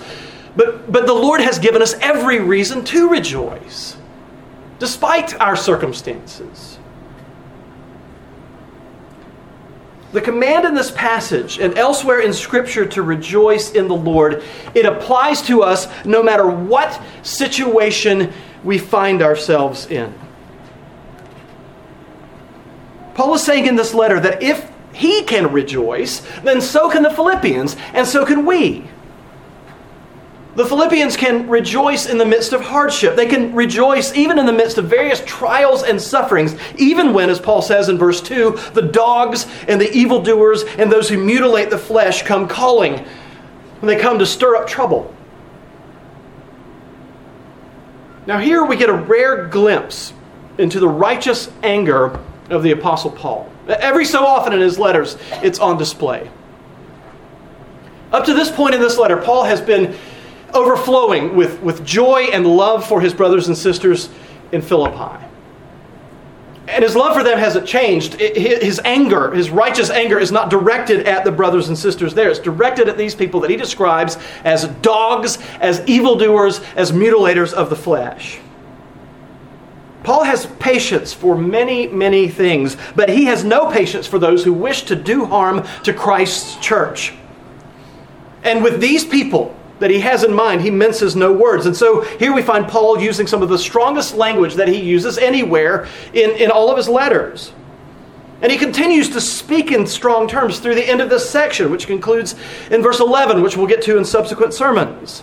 but, 0.55 0.91
but 0.91 1.07
the 1.07 1.15
Lord 1.15 1.41
has 1.41 1.59
given 1.59 1.83
us 1.83 1.95
every 1.95 2.41
reason 2.41 2.85
to 2.87 3.09
rejoice, 3.09 3.97
despite 4.79 5.39
our 5.41 5.57
circumstances. 5.57 6.79
The 10.13 10.21
command 10.21 10.65
in 10.65 10.75
this 10.75 10.93
passage 10.93 11.59
and 11.59 11.77
elsewhere 11.77 12.21
in 12.21 12.33
Scripture 12.33 12.87
to 12.87 13.03
rejoice 13.03 13.73
in 13.73 13.89
the 13.89 13.97
Lord, 13.97 14.45
it 14.73 14.87
applies 14.87 15.43
to 15.43 15.63
us 15.63 15.89
no 16.05 16.23
matter 16.23 16.47
what 16.47 17.03
situation 17.25 18.33
we 18.63 18.79
find 18.79 19.23
ourselves 19.23 19.87
in. 19.87 20.15
Paul 23.15 23.35
is 23.35 23.43
saying 23.43 23.67
in 23.67 23.75
this 23.75 23.93
letter 23.95 24.21
that 24.21 24.43
if 24.43 24.71
he 24.95 25.23
can 25.25 25.53
rejoice, 25.53 26.21
then 26.43 26.61
so 26.61 26.89
can 26.89 27.03
the 27.03 27.11
Philippians, 27.11 27.77
and 27.93 28.07
so 28.07 28.25
can 28.25 28.47
we. 28.47 28.89
The 30.55 30.65
Philippians 30.65 31.17
can 31.17 31.49
rejoice 31.49 32.07
in 32.07 32.17
the 32.17 32.25
midst 32.25 32.53
of 32.53 32.61
hardship. 32.61 33.17
They 33.17 33.27
can 33.27 33.53
rejoice 33.57 34.15
even 34.15 34.39
in 34.39 34.47
the 34.47 34.53
midst 34.53 34.79
of 34.79 34.85
various 34.85 35.21
trials 35.27 35.83
and 35.83 36.01
sufferings, 36.01 36.55
even 36.79 37.13
when, 37.13 37.29
as 37.29 37.41
Paul 37.41 37.61
says 37.61 37.89
in 37.89 37.99
verse 37.99 38.21
2, 38.21 38.57
the 38.73 38.83
dogs 38.83 39.49
and 39.67 39.81
the 39.81 39.93
evildoers 39.93 40.63
and 40.79 40.93
those 40.93 41.09
who 41.09 41.19
mutilate 41.19 41.71
the 41.71 41.79
flesh 41.79 42.23
come 42.23 42.47
calling 42.47 43.05
when 43.81 43.89
they 43.89 44.01
come 44.01 44.21
to 44.21 44.27
stir 44.27 44.55
up 44.55 44.69
trouble. 44.69 45.13
Now, 48.27 48.39
here 48.39 48.65
we 48.65 48.77
get 48.77 48.89
a 48.89 48.95
rare 48.95 49.49
glimpse 49.49 50.13
into 50.57 50.79
the 50.79 50.89
righteous 50.89 51.51
anger 51.65 52.19
of 52.49 52.63
the 52.63 52.71
Apostle 52.71 53.11
Paul. 53.11 53.51
Every 53.69 54.05
so 54.05 54.25
often 54.25 54.53
in 54.53 54.61
his 54.61 54.79
letters, 54.79 55.17
it's 55.43 55.59
on 55.59 55.79
display. 55.79 56.31
Up 58.13 58.25
to 58.27 58.35
this 58.35 58.51
point 58.51 58.75
in 58.75 58.81
this 58.81 58.99
letter, 58.99 59.17
Paul 59.17 59.45
has 59.45 59.61
been 59.61 59.97
overflowing 60.53 61.35
with, 61.35 61.61
with 61.63 61.85
joy 61.85 62.29
and 62.33 62.47
love 62.47 62.87
for 62.87 63.01
his 63.01 63.13
brothers 63.13 63.49
and 63.49 63.57
sisters 63.57 64.09
in 64.53 64.63
Philippi. 64.63 65.25
And 66.67 66.83
his 66.83 66.97
love 66.97 67.15
for 67.15 67.23
them 67.23 67.39
hasn't 67.39 67.67
changed. 67.67 68.15
His 68.15 68.81
anger, 68.85 69.31
his 69.33 69.51
righteous 69.51 69.91
anger, 69.91 70.19
is 70.19 70.33
not 70.33 70.49
directed 70.49 71.07
at 71.07 71.25
the 71.25 71.31
brothers 71.31 71.69
and 71.69 71.77
sisters 71.77 72.15
there. 72.15 72.31
It's 72.31 72.39
directed 72.39 72.89
at 72.89 72.97
these 72.97 73.15
people 73.15 73.41
that 73.41 73.51
he 73.51 73.57
describes 73.57 74.17
as 74.45 74.67
dogs, 74.81 75.39
as 75.61 75.87
evildoers, 75.87 76.61
as 76.77 76.93
mutilators 76.93 77.53
of 77.53 77.69
the 77.69 77.77
flesh. 77.77 78.41
Paul 80.05 80.25
has 80.25 80.47
patience 80.59 81.13
for 81.13 81.37
many, 81.37 81.89
many 81.89 82.29
things, 82.29 82.77
but 82.95 83.09
he 83.09 83.25
has 83.25 83.43
no 83.43 83.71
patience 83.71 84.07
for 84.07 84.19
those 84.19 84.45
who 84.45 84.53
wish 84.53 84.83
to 84.85 84.95
do 84.95 85.25
harm 85.25 85.67
to 85.83 85.93
Christ's 85.93 86.57
church. 86.57 87.15
And 88.45 88.63
with 88.63 88.81
these 88.81 89.05
people, 89.05 89.57
that 89.81 89.91
he 89.91 90.01
has 90.01 90.23
in 90.23 90.33
mind, 90.33 90.61
he 90.61 90.71
minces 90.71 91.17
no 91.17 91.33
words. 91.33 91.67
And 91.67 91.77
so 91.77 92.03
here 92.19 92.33
we 92.33 92.43
find 92.43 92.69
Paul 92.69 93.01
using 93.01 93.27
some 93.27 93.43
of 93.43 93.49
the 93.49 93.59
strongest 93.59 94.15
language 94.15 94.55
that 94.55 94.69
he 94.69 94.81
uses 94.81 95.19
anywhere 95.19 95.89
in, 96.13 96.31
in 96.31 96.51
all 96.51 96.71
of 96.71 96.77
his 96.77 96.89
letters. 96.89 97.53
And 98.41 98.53
he 98.53 98.59
continues 98.59 99.09
to 99.11 99.21
speak 99.21 99.73
in 99.73 99.87
strong 99.87 100.29
terms 100.29 100.59
through 100.59 100.75
the 100.75 100.89
end 100.89 101.01
of 101.01 101.09
this 101.09 101.29
section, 101.29 101.71
which 101.71 101.87
concludes 101.87 102.35
in 102.71 102.83
verse 102.83 103.01
11, 103.01 103.43
which 103.43 103.57
we'll 103.57 103.67
get 103.67 103.83
to 103.83 103.97
in 103.97 104.05
subsequent 104.05 104.55
sermons. 104.55 105.23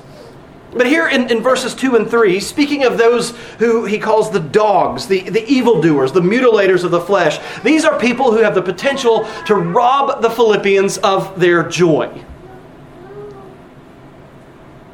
But 0.73 0.87
here 0.87 1.09
in, 1.09 1.29
in 1.29 1.41
verses 1.41 1.75
2 1.75 1.97
and 1.97 2.09
3, 2.09 2.39
speaking 2.39 2.83
of 2.85 2.97
those 2.97 3.31
who 3.59 3.83
he 3.83 3.99
calls 3.99 4.31
the 4.31 4.39
dogs, 4.39 5.05
the, 5.05 5.29
the 5.29 5.45
evildoers, 5.45 6.13
the 6.13 6.21
mutilators 6.21 6.85
of 6.85 6.91
the 6.91 7.01
flesh, 7.01 7.39
these 7.61 7.83
are 7.83 7.99
people 7.99 8.31
who 8.31 8.37
have 8.37 8.55
the 8.55 8.61
potential 8.61 9.27
to 9.47 9.55
rob 9.55 10.21
the 10.21 10.29
Philippians 10.29 10.97
of 10.99 11.37
their 11.39 11.67
joy. 11.67 12.23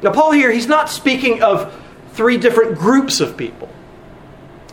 Now, 0.02 0.12
Paul 0.12 0.32
here, 0.32 0.50
he's 0.50 0.68
not 0.68 0.88
speaking 0.88 1.42
of 1.42 1.72
three 2.12 2.38
different 2.38 2.76
groups 2.76 3.20
of 3.20 3.36
people. 3.36 3.68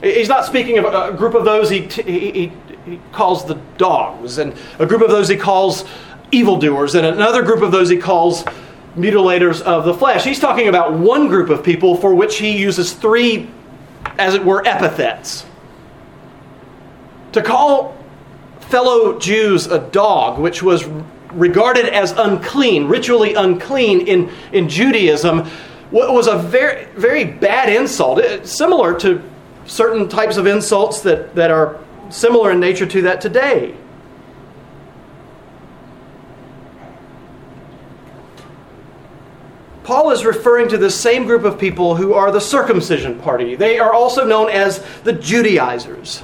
He's 0.02 0.30
not 0.30 0.46
speaking 0.46 0.80
of 0.80 0.86
a 0.86 1.16
group 1.16 1.36
of 1.36 1.46
those 1.46 1.70
he, 1.70 1.82
he, 1.82 2.52
he 2.86 3.00
calls 3.12 3.46
the 3.46 3.56
dogs, 3.78 4.40
and 4.40 4.56
a 4.80 4.86
group 4.86 5.02
of 5.02 5.10
those 5.10 5.28
he 5.28 5.38
calls 5.38 5.86
evildoers, 6.32 6.96
and 6.96 7.06
another 7.06 7.44
group 7.44 7.62
of 7.62 7.72
those 7.72 7.90
he 7.90 7.98
calls 7.98 8.44
mutilators 8.96 9.62
of 9.62 9.86
the 9.86 9.94
flesh. 9.94 10.24
He's 10.24 10.40
talking 10.40 10.68
about 10.68 10.94
one 10.94 11.28
group 11.28 11.50
of 11.50 11.64
people 11.64 11.96
for 11.98 12.16
which 12.16 12.38
he 12.38 12.58
uses 12.58 12.94
three, 12.94 13.50
as 14.18 14.34
it 14.34 14.44
were, 14.44 14.66
epithets. 14.66 15.46
To 17.34 17.42
call 17.42 17.98
fellow 18.62 19.20
Jews 19.20 19.68
a 19.68 19.80
dog, 19.80 20.40
which 20.40 20.64
was 20.64 20.86
regarded 21.34 21.86
as 21.86 22.12
unclean, 22.12 22.88
ritually 22.88 23.34
unclean 23.34 24.08
in, 24.08 24.32
in 24.54 24.70
Judaism, 24.70 25.50
was 25.92 26.28
a 26.28 26.38
very, 26.38 26.86
very 26.96 27.26
bad 27.26 27.70
insult, 27.70 28.22
similar 28.46 28.98
to 29.00 29.22
certain 29.66 30.08
types 30.08 30.38
of 30.38 30.48
insults 30.48 31.02
that, 31.02 31.36
that 31.36 31.52
are 31.52 31.80
similar 32.10 32.52
in 32.52 32.60
nature 32.60 32.86
to 32.86 33.02
that 33.04 33.22
today. 33.22 33.76
Paul 39.86 40.10
is 40.10 40.26
referring 40.26 40.68
to 40.70 40.80
the 40.80 40.90
same 40.90 41.26
group 41.26 41.44
of 41.44 41.60
people 41.60 41.96
who 41.96 42.16
are 42.16 42.32
the 42.32 42.42
circumcision 42.42 43.20
party. 43.20 43.56
They 43.56 43.78
are 43.78 43.94
also 43.94 44.26
known 44.26 44.50
as 44.50 44.84
the 45.04 45.14
Judaizers. 45.14 46.24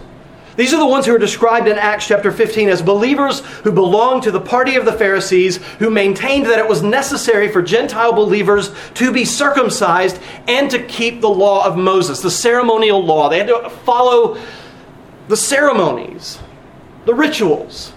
These 0.55 0.73
are 0.73 0.79
the 0.79 0.87
ones 0.87 1.05
who 1.05 1.13
are 1.13 1.19
described 1.19 1.67
in 1.67 1.77
Acts 1.77 2.07
chapter 2.07 2.31
15 2.31 2.69
as 2.69 2.81
believers 2.81 3.41
who 3.63 3.71
belonged 3.71 4.23
to 4.23 4.31
the 4.31 4.41
party 4.41 4.75
of 4.77 4.85
the 4.85 4.91
Pharisees, 4.91 5.57
who 5.77 5.91
maintained 5.91 6.47
that 6.47 6.57
it 6.57 6.67
was 6.67 6.81
necessary 6.81 7.49
for 7.51 7.61
Gentile 7.61 8.13
believers 8.13 8.71
to 8.95 9.11
be 9.11 9.23
circumcised 9.23 10.19
and 10.47 10.69
to 10.71 10.83
keep 10.83 11.21
the 11.21 11.29
law 11.29 11.63
of 11.63 11.77
Moses, 11.77 12.19
the 12.19 12.31
ceremonial 12.31 13.05
law. 13.05 13.29
They 13.29 13.37
had 13.37 13.47
to 13.47 13.69
follow 13.69 14.39
the 15.27 15.37
ceremonies, 15.37 16.39
the 17.05 17.13
rituals. 17.13 17.93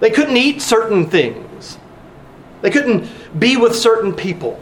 They 0.00 0.10
couldn't 0.10 0.38
eat 0.38 0.62
certain 0.62 1.10
things, 1.10 1.46
they 2.62 2.70
couldn't 2.70 3.08
be 3.38 3.56
with 3.56 3.76
certain 3.76 4.14
people. 4.14 4.60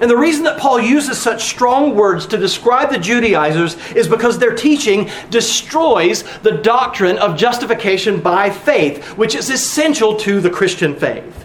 And 0.00 0.10
the 0.10 0.16
reason 0.16 0.44
that 0.44 0.58
Paul 0.58 0.80
uses 0.80 1.18
such 1.18 1.44
strong 1.44 1.94
words 1.94 2.24
to 2.26 2.38
describe 2.38 2.90
the 2.90 2.98
Judaizers 2.98 3.76
is 3.90 4.08
because 4.08 4.38
their 4.38 4.54
teaching 4.54 5.10
destroys 5.28 6.22
the 6.38 6.52
doctrine 6.52 7.18
of 7.18 7.36
justification 7.36 8.20
by 8.20 8.48
faith, 8.48 9.04
which 9.18 9.34
is 9.34 9.50
essential 9.50 10.16
to 10.16 10.40
the 10.40 10.48
Christian 10.48 10.96
faith. 10.96 11.44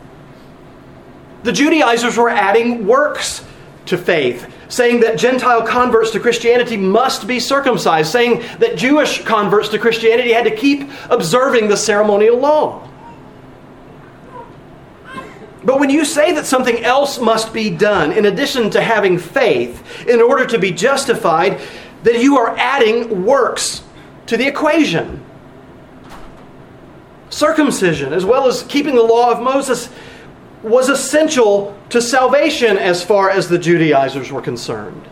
The 1.44 1.52
Judaizers 1.52 2.18
were 2.18 2.30
adding 2.30 2.88
works 2.88 3.46
to 3.88 3.98
faith, 3.98 4.52
saying 4.70 5.02
that 5.02 5.20
Gentile 5.20 5.62
converts 5.62 6.12
to 6.12 6.20
Christianity 6.22 6.78
must 6.78 7.28
be 7.28 7.42
circumcised, 7.42 8.10
saying 8.10 8.40
that 8.60 8.78
Jewish 8.78 9.24
converts 9.26 9.68
to 9.70 9.80
Christianity 9.80 10.32
had 10.32 10.46
to 10.46 10.56
keep 10.56 10.90
observing 11.10 11.68
the 11.68 11.78
ceremonial 11.78 12.38
law. 12.38 12.90
But 15.66 15.80
when 15.80 15.90
you 15.90 16.06
say 16.06 16.32
that 16.34 16.46
something 16.46 16.84
else 16.84 17.20
must 17.20 17.52
be 17.52 17.72
done 17.72 18.12
in 18.12 18.26
addition 18.26 18.70
to 18.72 18.82
having 18.82 19.18
faith 19.18 20.08
in 20.08 20.22
order 20.22 20.46
to 20.46 20.60
be 20.60 20.72
justified, 20.72 21.60
that 22.04 22.22
you 22.22 22.38
are 22.38 22.56
adding 22.56 23.26
works 23.26 23.84
to 24.28 24.38
the 24.38 24.48
equation. 24.48 25.24
Circumcision, 27.32 28.14
as 28.14 28.24
well 28.24 28.48
as 28.48 28.64
keeping 28.64 28.96
the 28.96 29.02
law 29.02 29.32
of 29.32 29.42
Moses, 29.42 29.90
was 30.62 30.88
essential 30.88 31.76
to 31.90 32.02
salvation 32.02 32.78
as 32.78 33.04
far 33.04 33.32
as 33.32 33.50
the 33.50 33.58
Judaizers 33.58 34.32
were 34.32 34.42
concerned. 34.42 35.08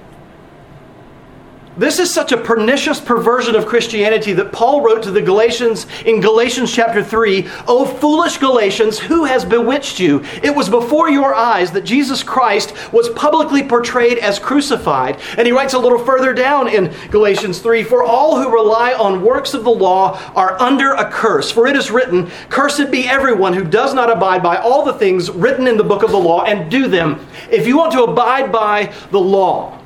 This 1.76 1.98
is 1.98 2.14
such 2.14 2.32
a 2.32 2.38
pernicious 2.38 3.00
perversion 3.00 3.56
of 3.56 3.66
Christianity 3.66 4.32
that 4.34 4.52
Paul 4.52 4.82
wrote 4.82 5.02
to 5.04 5.12
the 5.12 5.24
Galatians 5.24 5.88
in 6.06 6.22
Galatians 6.22 6.72
chapter 6.72 7.04
3 7.04 7.50
O 7.68 7.86
foolish 7.86 8.38
Galatians, 8.38 9.00
who 9.00 9.24
has 9.24 9.44
bewitched 9.44 10.00
you? 10.00 10.24
It 10.44 10.56
was 10.56 10.70
before 10.70 11.10
your 11.10 11.34
eyes 11.34 11.72
that 11.72 11.84
Jesus 11.84 12.22
Christ 12.22 12.76
was 12.94 13.10
publicly 13.10 13.64
portrayed 13.64 14.20
as 14.20 14.38
crucified. 14.38 15.20
And 15.36 15.48
he 15.48 15.52
writes 15.52 15.74
a 15.74 15.80
little 15.80 15.98
further 15.98 16.32
down 16.32 16.68
in 16.68 16.94
Galatians 17.10 17.58
3 17.58 17.84
For 17.84 18.04
all 18.04 18.40
who 18.40 18.54
rely 18.54 18.94
on 18.94 19.24
works 19.24 19.56
of 19.56 19.64
the 19.64 19.72
law 19.72 20.20
are 20.36 20.62
under 20.62 20.92
a 20.94 21.10
curse. 21.10 21.50
For 21.50 21.66
it 21.66 21.76
is 21.76 21.90
written, 21.90 22.30
Cursed 22.50 22.92
be 22.92 23.08
everyone 23.08 23.54
who 23.54 23.64
does 23.64 23.96
not 23.96 24.12
abide 24.12 24.44
by 24.44 24.58
all 24.58 24.86
the 24.86 24.94
things 24.94 25.32
written 25.32 25.68
in 25.68 25.78
the 25.78 25.84
book 25.84 26.04
of 26.04 26.12
the 26.12 26.18
law 26.18 26.44
and 26.44 26.70
do 26.70 26.88
them. 26.88 27.26
If 27.50 27.66
you 27.66 27.80
want 27.80 27.94
to 27.94 28.04
abide 28.04 28.52
by 28.52 28.94
the 29.10 29.20
law, 29.20 29.80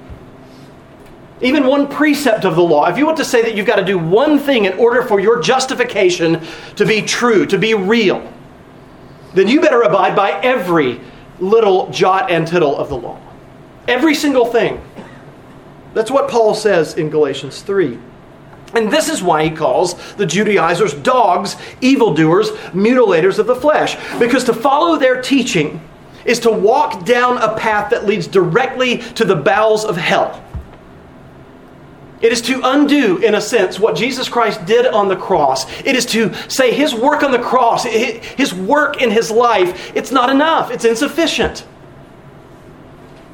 even 1.41 1.65
one 1.65 1.87
precept 1.87 2.45
of 2.45 2.55
the 2.55 2.63
law. 2.63 2.87
If 2.87 2.97
you 2.97 3.05
want 3.05 3.17
to 3.17 3.25
say 3.25 3.41
that 3.43 3.55
you've 3.55 3.67
got 3.67 3.75
to 3.75 3.85
do 3.85 3.97
one 3.97 4.39
thing 4.39 4.65
in 4.65 4.73
order 4.73 5.03
for 5.03 5.19
your 5.19 5.41
justification 5.41 6.45
to 6.75 6.85
be 6.85 7.01
true, 7.01 7.45
to 7.45 7.57
be 7.57 7.73
real, 7.73 8.31
then 9.33 9.47
you 9.47 9.61
better 9.61 9.81
abide 9.81 10.15
by 10.15 10.31
every 10.41 10.99
little 11.39 11.89
jot 11.91 12.31
and 12.31 12.47
tittle 12.47 12.75
of 12.75 12.89
the 12.89 12.97
law. 12.97 13.19
Every 13.87 14.15
single 14.15 14.45
thing. 14.45 14.81
That's 15.93 16.11
what 16.11 16.29
Paul 16.29 16.55
says 16.55 16.95
in 16.95 17.09
Galatians 17.09 17.61
3. 17.61 17.99
And 18.73 18.91
this 18.91 19.07
is 19.09 19.23
why 19.23 19.43
he 19.43 19.51
calls 19.51 19.93
the 20.15 20.25
Judaizers 20.25 20.93
dogs, 20.93 21.55
evildoers, 21.81 22.49
mutilators 22.73 23.39
of 23.39 23.47
the 23.47 23.55
flesh. 23.55 23.95
Because 24.19 24.43
to 24.45 24.53
follow 24.53 24.97
their 24.97 25.21
teaching 25.21 25.81
is 26.25 26.39
to 26.41 26.51
walk 26.51 27.05
down 27.05 27.37
a 27.37 27.55
path 27.55 27.89
that 27.91 28.05
leads 28.05 28.27
directly 28.27 28.97
to 28.97 29.23
the 29.23 29.35
bowels 29.35 29.85
of 29.85 29.95
hell. 29.95 30.43
It 32.19 32.31
is 32.31 32.41
to 32.43 32.61
undo, 32.63 33.17
in 33.17 33.35
a 33.35 33.41
sense, 33.41 33.79
what 33.79 33.95
Jesus 33.95 34.27
Christ 34.27 34.65
did 34.65 34.87
on 34.87 35.07
the 35.07 35.15
cross. 35.15 35.69
It 35.81 35.95
is 35.95 36.05
to 36.07 36.33
say 36.49 36.73
his 36.73 36.95
work 36.95 37.21
on 37.21 37.31
the 37.31 37.39
cross, 37.39 37.83
his 37.83 38.53
work 38.53 39.01
in 39.01 39.11
his 39.11 39.29
life, 39.29 39.95
it's 39.95 40.11
not 40.11 40.29
enough, 40.29 40.71
it's 40.71 40.85
insufficient. 40.85 41.59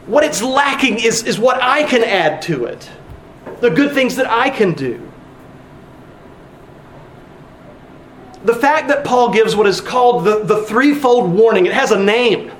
What 0.05 0.25
it's 0.25 0.41
lacking 0.41 0.99
is, 0.99 1.23
is 1.23 1.39
what 1.39 1.63
I 1.63 1.83
can 1.83 2.03
add 2.03 2.41
to 2.43 2.65
it, 2.65 2.89
the 3.61 3.69
good 3.69 3.93
things 3.93 4.17
that 4.17 4.29
I 4.29 4.49
can 4.49 4.73
do. 4.73 5.09
The 8.43 8.55
fact 8.55 8.89
that 8.89 9.05
Paul 9.05 9.31
gives 9.31 9.55
what 9.55 9.67
is 9.67 9.79
called 9.79 10.25
the, 10.25 10.43
the 10.43 10.63
threefold 10.63 11.31
warning, 11.31 11.65
it 11.65 11.73
has 11.73 11.91
a 11.91 11.99
name 11.99 12.51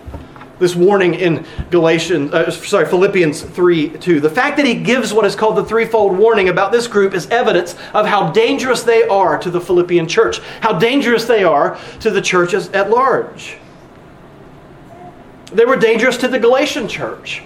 this 0.64 0.76
warning 0.76 1.14
in 1.14 1.46
Galatians, 1.70 2.34
uh, 2.34 2.50
sorry, 2.50 2.86
Philippians 2.86 3.42
3 3.42 3.90
2. 3.90 4.20
The 4.20 4.30
fact 4.30 4.58
that 4.58 4.66
he 4.66 4.74
gives 4.74 5.14
what 5.14 5.26
is 5.26 5.36
called 5.36 5.58
the 5.58 5.66
threefold 5.66 6.18
warning 6.18 6.50
about 6.50 6.72
this 6.72 6.88
group 6.88 7.14
is 7.14 7.28
evidence 7.28 7.76
of 7.94 8.08
how 8.08 8.32
dangerous 8.32 8.82
they 8.82 9.04
are 9.04 9.38
to 9.38 9.52
the 9.52 9.62
Philippian 9.62 10.08
church, 10.08 10.40
how 10.62 10.80
dangerous 10.80 11.26
they 11.26 11.44
are 11.44 11.78
to 12.00 12.10
the 12.10 12.22
churches 12.22 12.70
at 12.70 12.90
large. 12.90 13.58
They 15.52 15.66
were 15.66 15.76
dangerous 15.76 16.18
to 16.18 16.28
the 16.28 16.40
Galatian 16.40 16.88
church. 16.88 17.44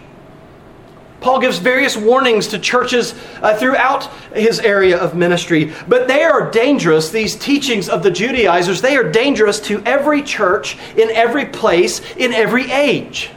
Paul 1.19 1.39
gives 1.39 1.57
various 1.57 1.97
warnings 1.97 2.47
to 2.49 2.59
churches 2.59 3.15
uh, 3.41 3.55
throughout 3.57 4.05
his 4.33 4.59
area 4.59 4.97
of 4.97 5.15
ministry, 5.15 5.73
but 5.87 6.07
they 6.07 6.23
are 6.23 6.51
dangerous, 6.51 7.09
these 7.09 7.35
teachings 7.35 7.89
of 7.89 8.03
the 8.03 8.11
Judaizers, 8.11 8.81
they 8.81 8.95
are 8.95 9.09
dangerous 9.11 9.59
to 9.61 9.81
every 9.83 10.21
church, 10.21 10.77
in 10.95 11.09
every 11.11 11.45
place, 11.45 12.01
in 12.17 12.33
every 12.33 12.71
age. 12.71 13.31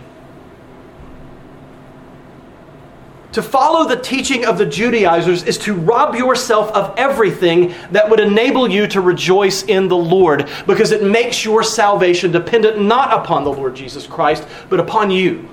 To 3.33 3.43
follow 3.43 3.89
the 3.89 3.97
teaching 3.97 4.45
of 4.45 4.59
the 4.59 4.67
Judaizers 4.67 5.45
is 5.45 5.57
to 5.59 5.75
rob 5.75 6.17
yourself 6.17 6.71
of 6.73 6.93
everything 6.99 7.73
that 7.93 8.11
would 8.11 8.19
enable 8.19 8.69
you 8.69 8.89
to 8.89 9.01
rejoice 9.01 9.63
in 9.63 9.87
the 9.87 9.97
Lord, 9.97 10.51
because 10.67 10.91
it 10.91 11.05
makes 11.05 11.45
your 11.45 11.63
salvation 11.63 12.33
dependent 12.33 12.83
not 12.83 13.13
upon 13.13 13.45
the 13.45 13.53
Lord 13.53 13.77
Jesus 13.77 14.07
Christ, 14.07 14.47
but 14.69 14.81
upon 14.81 15.13
you. 15.13 15.49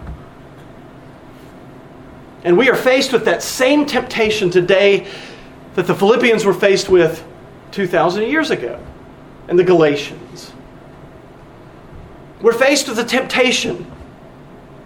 And 2.44 2.58
we 2.58 2.70
are 2.70 2.76
faced 2.76 3.12
with 3.12 3.26
that 3.26 3.44
same 3.44 3.86
temptation 3.86 4.50
today 4.50 5.08
that 5.76 5.88
the 5.88 5.96
Philippians 5.96 6.46
were 6.46 6.54
faced 6.54 6.90
with 6.90 7.26
2,000 7.72 8.24
years 8.24 8.52
ago 8.52 8.80
and 9.48 9.58
the 9.58 9.64
Galatians. 9.64 10.54
We're 12.42 12.54
faced 12.54 12.88
with 12.88 13.00
a 13.00 13.04
temptation 13.04 13.92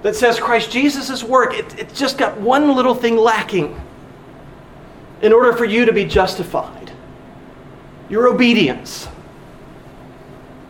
that 0.02 0.16
says 0.16 0.40
Christ 0.40 0.72
Jesus' 0.72 1.24
work, 1.24 1.54
it, 1.54 1.78
it's 1.78 2.00
just 2.00 2.18
got 2.18 2.38
one 2.40 2.76
little 2.76 2.96
thing 2.96 3.18
lacking 3.18 3.80
in 5.22 5.32
order 5.32 5.54
for 5.54 5.66
you 5.66 5.86
to 5.86 5.94
be 5.94 6.06
justified 6.06 6.82
your 8.12 8.28
obedience. 8.28 9.08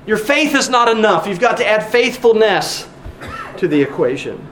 Your 0.05 0.17
faith 0.17 0.53
is 0.53 0.69
not 0.69 0.87
enough. 0.87 1.25
You've 1.25 1.39
got 1.39 1.57
to 1.57 1.67
add 1.67 1.83
faithfulness 1.91 2.87
to 3.57 3.67
the 3.67 3.81
equation. 3.81 4.47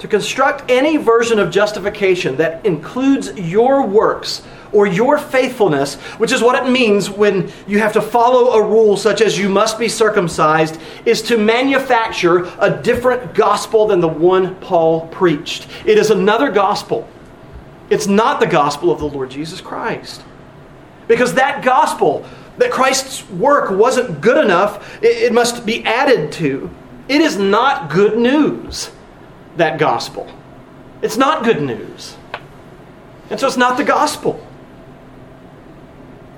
To 0.00 0.08
construct 0.08 0.70
any 0.70 0.96
version 0.96 1.38
of 1.38 1.50
justification 1.50 2.36
that 2.38 2.64
includes 2.64 3.32
your 3.38 3.86
works 3.86 4.42
or 4.72 4.86
your 4.86 5.18
faithfulness, 5.18 5.96
which 6.16 6.32
is 6.32 6.42
what 6.42 6.66
it 6.66 6.70
means 6.70 7.10
when 7.10 7.52
you 7.66 7.78
have 7.78 7.92
to 7.92 8.00
follow 8.00 8.52
a 8.52 8.66
rule 8.66 8.96
such 8.96 9.20
as 9.20 9.38
you 9.38 9.48
must 9.48 9.78
be 9.78 9.88
circumcised, 9.88 10.80
is 11.04 11.20
to 11.20 11.36
manufacture 11.36 12.50
a 12.60 12.70
different 12.82 13.34
gospel 13.34 13.86
than 13.86 14.00
the 14.00 14.08
one 14.08 14.54
Paul 14.56 15.06
preached. 15.08 15.68
It 15.84 15.98
is 15.98 16.10
another 16.10 16.50
gospel. 16.50 17.06
It's 17.90 18.06
not 18.06 18.40
the 18.40 18.46
gospel 18.46 18.90
of 18.90 19.00
the 19.00 19.08
Lord 19.08 19.30
Jesus 19.30 19.60
Christ. 19.60 20.22
Because 21.08 21.34
that 21.34 21.62
gospel, 21.62 22.24
that 22.56 22.70
Christ's 22.70 23.28
work 23.30 23.70
wasn't 23.70 24.22
good 24.22 24.42
enough, 24.42 24.98
it, 25.02 25.30
must 25.34 25.66
be 25.66 25.84
added 25.84 26.32
to. 26.32 26.70
It 27.08 27.20
is 27.20 27.36
not 27.36 27.90
good 27.90 28.16
news 28.16 28.92
that 29.60 29.78
gospel. 29.78 30.30
It's 31.02 31.16
not 31.16 31.44
good 31.44 31.62
news. 31.62 32.16
And 33.30 33.38
so 33.38 33.46
it's 33.46 33.56
not 33.56 33.76
the 33.76 33.84
gospel. 33.84 34.44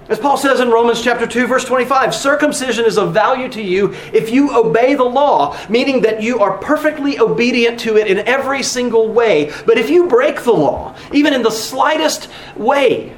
As 0.08 0.18
Paul 0.18 0.36
says 0.36 0.60
in 0.60 0.70
Romans 0.70 1.00
chapter 1.00 1.26
2 1.26 1.46
verse 1.46 1.64
25, 1.64 2.14
circumcision 2.14 2.84
is 2.84 2.98
of 2.98 3.14
value 3.14 3.48
to 3.50 3.62
you 3.62 3.94
if 4.12 4.30
you 4.30 4.54
obey 4.54 4.94
the 4.94 5.04
law, 5.04 5.56
meaning 5.70 6.02
that 6.02 6.22
you 6.22 6.40
are 6.40 6.58
perfectly 6.58 7.18
obedient 7.18 7.80
to 7.80 7.96
it 7.96 8.08
in 8.08 8.18
every 8.18 8.62
single 8.62 9.08
way. 9.08 9.50
But 9.64 9.78
if 9.78 9.88
you 9.88 10.06
break 10.06 10.42
the 10.42 10.52
law, 10.52 10.94
even 11.12 11.32
in 11.32 11.42
the 11.42 11.50
slightest 11.50 12.28
way, 12.56 13.16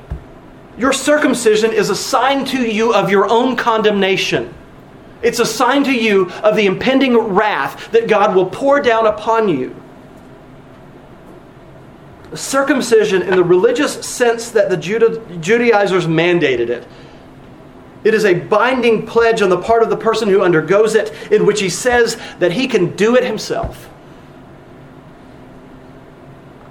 your 0.79 0.93
circumcision 0.93 1.73
is 1.73 1.91
a 1.91 1.97
sign 1.97 2.45
to 2.47 2.59
you 2.59 2.95
of 2.95 3.11
your 3.11 3.29
own 3.29 3.57
condemnation. 3.57 4.53
It's 5.23 5.39
a 5.39 5.47
sign 5.47 5.85
to 5.85 5.93
you 5.93 6.31
of 6.43 6.55
the 6.55 6.67
impending 6.67 7.17
wrath 7.17 7.91
that 7.93 8.09
God 8.09 8.37
will 8.37 8.47
pour 8.47 8.81
down 8.81 9.07
upon 9.07 9.49
you 9.49 9.75
circumcision 12.37 13.23
in 13.23 13.37
the 13.37 13.45
religious 13.45 14.05
sense 14.07 14.51
that 14.51 14.69
the 14.71 14.77
Judaizers 14.77 16.07
mandated 16.07 16.69
it. 16.69 16.87
It 18.05 18.13
is 18.13 18.25
a 18.25 18.35
binding 18.35 19.07
pledge 19.07 19.41
on 19.41 19.49
the 19.49 19.59
part 19.59 19.83
of 19.83 19.89
the 19.89 19.97
person 19.97 20.29
who 20.29 20.43
undergoes 20.43 20.95
it, 20.95 21.33
in 21.33 21.47
which 21.47 21.61
he 21.61 21.71
says 21.71 22.21
that 22.39 22.53
he 22.53 22.69
can 22.69 22.95
do 22.97 23.17
it 23.17 23.25
himself. 23.25 23.89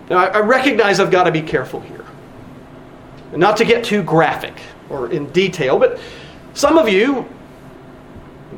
Now, 0.10 0.18
I 0.18 0.40
recognize 0.42 1.00
I've 1.00 1.10
got 1.10 1.24
to 1.24 1.32
be 1.32 1.42
careful 1.42 1.80
here. 1.80 2.06
Not 3.36 3.58
to 3.58 3.66
get 3.66 3.84
too 3.84 4.04
graphic 4.04 4.54
or 4.90 5.12
in 5.12 5.28
detail, 5.32 5.80
but 5.80 6.00
some 6.54 6.78
of 6.78 6.88
you, 6.88 7.28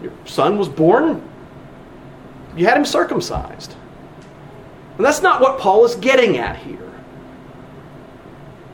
your 0.02 0.12
son 0.26 0.58
was 0.58 0.68
born, 0.68 1.22
you 2.58 2.66
had 2.66 2.76
him 2.76 2.84
circumcised. 2.84 3.74
And 4.98 5.06
that's 5.06 5.22
not 5.22 5.40
what 5.40 5.60
Paul 5.60 5.86
is 5.86 5.96
getting 5.96 6.38
at 6.38 6.58
here. 6.58 6.92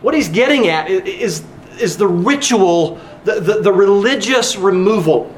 What 0.01 0.13
he's 0.13 0.29
getting 0.29 0.67
at 0.67 0.89
is, 0.89 1.43
is 1.79 1.97
the 1.97 2.07
ritual, 2.07 2.99
the, 3.23 3.39
the, 3.39 3.61
the 3.61 3.73
religious 3.73 4.55
removal 4.55 5.33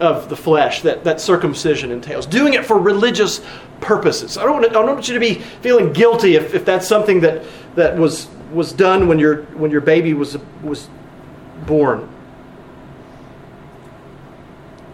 of 0.00 0.28
the 0.28 0.36
flesh 0.36 0.82
that, 0.82 1.04
that 1.04 1.20
circumcision 1.20 1.90
entails, 1.90 2.24
doing 2.24 2.54
it 2.54 2.64
for 2.64 2.78
religious 2.78 3.40
purposes. 3.80 4.38
I 4.38 4.44
don't, 4.44 4.54
want 4.54 4.64
to, 4.64 4.70
I 4.70 4.72
don't 4.74 4.86
want 4.86 5.08
you 5.08 5.14
to 5.14 5.20
be 5.20 5.34
feeling 5.34 5.92
guilty 5.92 6.36
if, 6.36 6.54
if 6.54 6.64
that's 6.64 6.86
something 6.86 7.20
that, 7.20 7.44
that 7.74 7.96
was, 7.96 8.28
was 8.52 8.72
done 8.72 9.08
when 9.08 9.18
your, 9.18 9.42
when 9.56 9.70
your 9.70 9.80
baby 9.80 10.14
was, 10.14 10.38
was 10.62 10.88
born. 11.66 12.08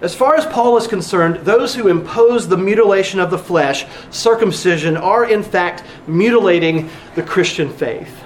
As 0.01 0.15
far 0.15 0.37
as 0.37 0.45
Paul 0.47 0.77
is 0.77 0.87
concerned, 0.87 1.37
those 1.47 1.75
who 1.75 1.89
impose 1.89 2.49
the 2.49 2.59
mutilation 2.59 3.21
of 3.21 3.31
the 3.31 3.39
flesh, 3.39 3.87
circumcision, 4.11 4.97
are 4.97 5.25
in 5.25 5.43
fact 5.43 5.85
mutilating 6.07 6.91
the 7.15 7.23
Christian 7.23 7.71
faith. 7.71 8.24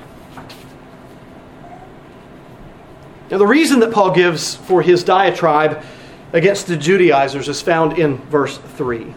Now, 3.30 3.38
the 3.38 3.46
reason 3.46 3.80
that 3.80 3.92
Paul 3.92 4.12
gives 4.12 4.54
for 4.54 4.80
his 4.80 5.04
diatribe 5.04 5.84
against 6.32 6.66
the 6.66 6.76
Judaizers 6.76 7.48
is 7.48 7.60
found 7.60 7.98
in 7.98 8.18
verse 8.28 8.58
3. 8.58 9.14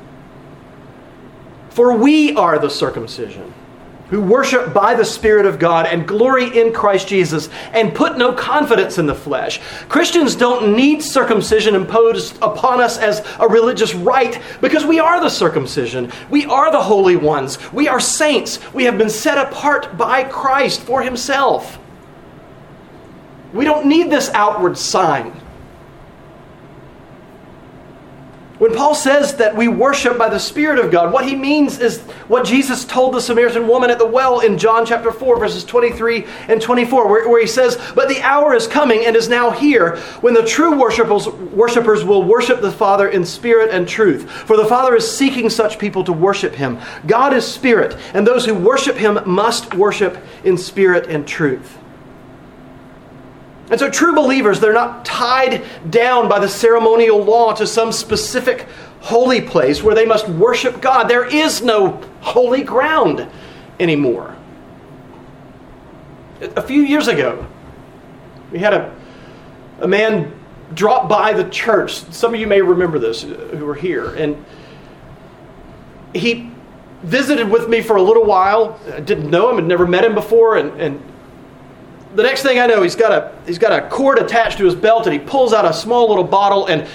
For 1.70 1.96
we 1.96 2.36
are 2.36 2.60
the 2.60 2.70
circumcision, 2.70 3.54
who 4.10 4.22
worship 4.22 4.74
by 4.74 4.94
the 4.94 5.06
Spirit 5.06 5.46
of 5.46 5.58
God 5.58 5.86
and 5.86 6.06
glory 6.06 6.60
in 6.60 6.74
Christ 6.74 7.08
Jesus 7.08 7.48
and 7.72 7.96
put 7.96 8.18
no 8.18 8.34
confidence 8.34 8.98
in 8.98 9.06
the 9.06 9.16
flesh. 9.16 9.62
Christians 9.88 10.36
don't 10.36 10.76
need 10.76 11.02
circumcision 11.02 11.76
imposed 11.76 12.38
upon 12.42 12.82
us 12.82 12.98
as 12.98 13.26
a 13.40 13.48
religious 13.48 13.96
rite 13.96 14.42
because 14.60 14.86
we 14.86 15.00
are 15.00 15.22
the 15.22 15.30
circumcision. 15.30 16.12
We 16.30 16.46
are 16.46 16.74
the 16.74 16.84
holy 16.84 17.16
ones. 17.16 17.58
We 17.72 17.88
are 17.88 18.02
saints. 18.02 18.60
We 18.74 18.84
have 18.84 18.98
been 18.98 19.10
set 19.10 19.38
apart 19.38 19.98
by 19.98 20.26
Christ 20.26 20.82
for 20.82 21.02
Himself. 21.02 21.81
We 23.54 23.66
don't 23.66 23.88
need 23.88 24.10
this 24.10 24.30
outward 24.30 24.78
sign. 24.78 25.34
When 28.62 28.76
Paul 28.76 28.94
says 28.94 29.38
that 29.38 29.56
we 29.56 29.68
worship 29.68 30.20
by 30.20 30.30
the 30.30 30.38
Spirit 30.38 30.78
of 30.78 30.92
God, 30.92 31.12
what 31.12 31.26
he 31.26 31.36
means 31.36 31.80
is 31.80 32.02
what 32.28 32.46
Jesus 32.46 32.86
told 32.86 33.16
the 33.16 33.20
Samaritan 33.20 33.68
woman 33.68 33.90
at 33.90 33.98
the 33.98 34.06
well 34.06 34.42
in 34.42 34.60
John 34.60 34.86
chapter 34.86 35.12
4, 35.12 35.40
verses 35.40 35.64
23 35.64 36.28
and 36.48 36.62
24, 36.62 37.08
where, 37.08 37.28
where 37.28 37.42
he 37.42 37.48
says, 37.48 37.80
But 37.96 38.08
the 38.08 38.22
hour 38.22 38.54
is 38.54 38.68
coming 38.68 39.04
and 39.04 39.16
is 39.16 39.28
now 39.28 39.50
here 39.50 39.98
when 40.22 40.36
the 40.36 40.46
true 40.46 40.80
worshipers, 40.80 41.28
worshipers 41.28 42.04
will 42.04 42.22
worship 42.22 42.62
the 42.62 42.72
Father 42.72 43.10
in 43.10 43.26
spirit 43.26 43.72
and 43.72 43.88
truth. 43.88 44.30
For 44.30 44.56
the 44.56 44.66
Father 44.68 44.96
is 44.96 45.10
seeking 45.10 45.50
such 45.50 45.80
people 45.80 46.04
to 46.04 46.14
worship 46.14 46.54
him. 46.54 46.78
God 47.08 47.34
is 47.34 47.48
spirit, 47.48 47.98
and 48.14 48.28
those 48.28 48.46
who 48.46 48.54
worship 48.54 48.96
him 48.96 49.18
must 49.26 49.74
worship 49.74 50.24
in 50.44 50.56
spirit 50.56 51.08
and 51.08 51.28
truth. 51.28 51.80
And 53.72 53.80
so, 53.80 53.90
true 53.90 54.14
believers, 54.14 54.60
they're 54.60 54.74
not 54.74 55.06
tied 55.06 55.64
down 55.90 56.28
by 56.28 56.40
the 56.40 56.50
ceremonial 56.50 57.24
law 57.24 57.54
to 57.54 57.66
some 57.66 57.94
specific 57.94 58.68
holy 59.00 59.42
place 59.42 59.82
where 59.82 59.96
they 59.96 60.06
must 60.06 60.28
worship 60.28 60.82
God. 60.82 61.08
There 61.08 61.26
is 61.26 61.62
no 61.62 62.02
holy 62.20 62.64
ground 62.64 63.28
anymore. 63.80 64.36
A 66.42 66.62
few 66.62 66.82
years 66.82 67.08
ago, 67.08 67.48
we 68.52 68.60
had 68.60 68.74
a, 68.74 68.94
a 69.80 69.88
man 69.88 70.34
drop 70.74 71.08
by 71.08 71.32
the 71.32 71.50
church. 71.50 71.94
Some 72.12 72.34
of 72.34 72.40
you 72.40 72.48
may 72.48 72.62
remember 72.62 73.00
this 73.00 73.24
uh, 73.24 73.28
who 73.58 73.66
were 73.66 73.76
here. 73.76 74.16
And 74.16 74.44
he 76.14 76.52
visited 77.04 77.50
with 77.50 77.70
me 77.70 77.82
for 77.82 77.96
a 77.96 78.02
little 78.02 78.26
while. 78.26 78.80
I 78.94 79.00
didn't 79.00 79.30
know 79.30 79.50
him, 79.50 79.56
had 79.56 79.66
never 79.66 79.88
met 79.88 80.04
him 80.04 80.14
before, 80.14 80.58
and, 80.58 80.80
and 80.80 81.11
the 82.16 82.24
next 82.24 82.44
thing 82.44 82.60
I 82.60 82.66
know, 82.66 82.82
he's 82.82 82.96
got 82.96 83.12
a 83.12 83.32
he's 83.46 83.58
got 83.58 83.72
a 83.72 83.88
cord 83.90 84.20
attached 84.20 84.58
to 84.58 84.66
his 84.66 84.76
belt, 84.76 85.08
and 85.08 85.14
he 85.14 85.20
pulls 85.20 85.54
out 85.54 85.66
a 85.66 85.74
small 85.74 86.10
little 86.10 86.24
bottle. 86.24 86.68
And 86.68 86.88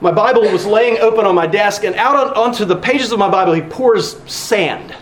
my 0.00 0.10
Bible 0.10 0.42
was 0.42 0.66
laying 0.66 0.98
open 0.98 1.26
on 1.26 1.34
my 1.34 1.46
desk, 1.46 1.84
and 1.84 1.94
out 1.96 2.16
on, 2.16 2.32
onto 2.34 2.64
the 2.64 2.76
pages 2.76 3.12
of 3.12 3.18
my 3.18 3.28
Bible, 3.28 3.52
he 3.52 3.62
pours 3.62 4.20
sand. 4.30 4.94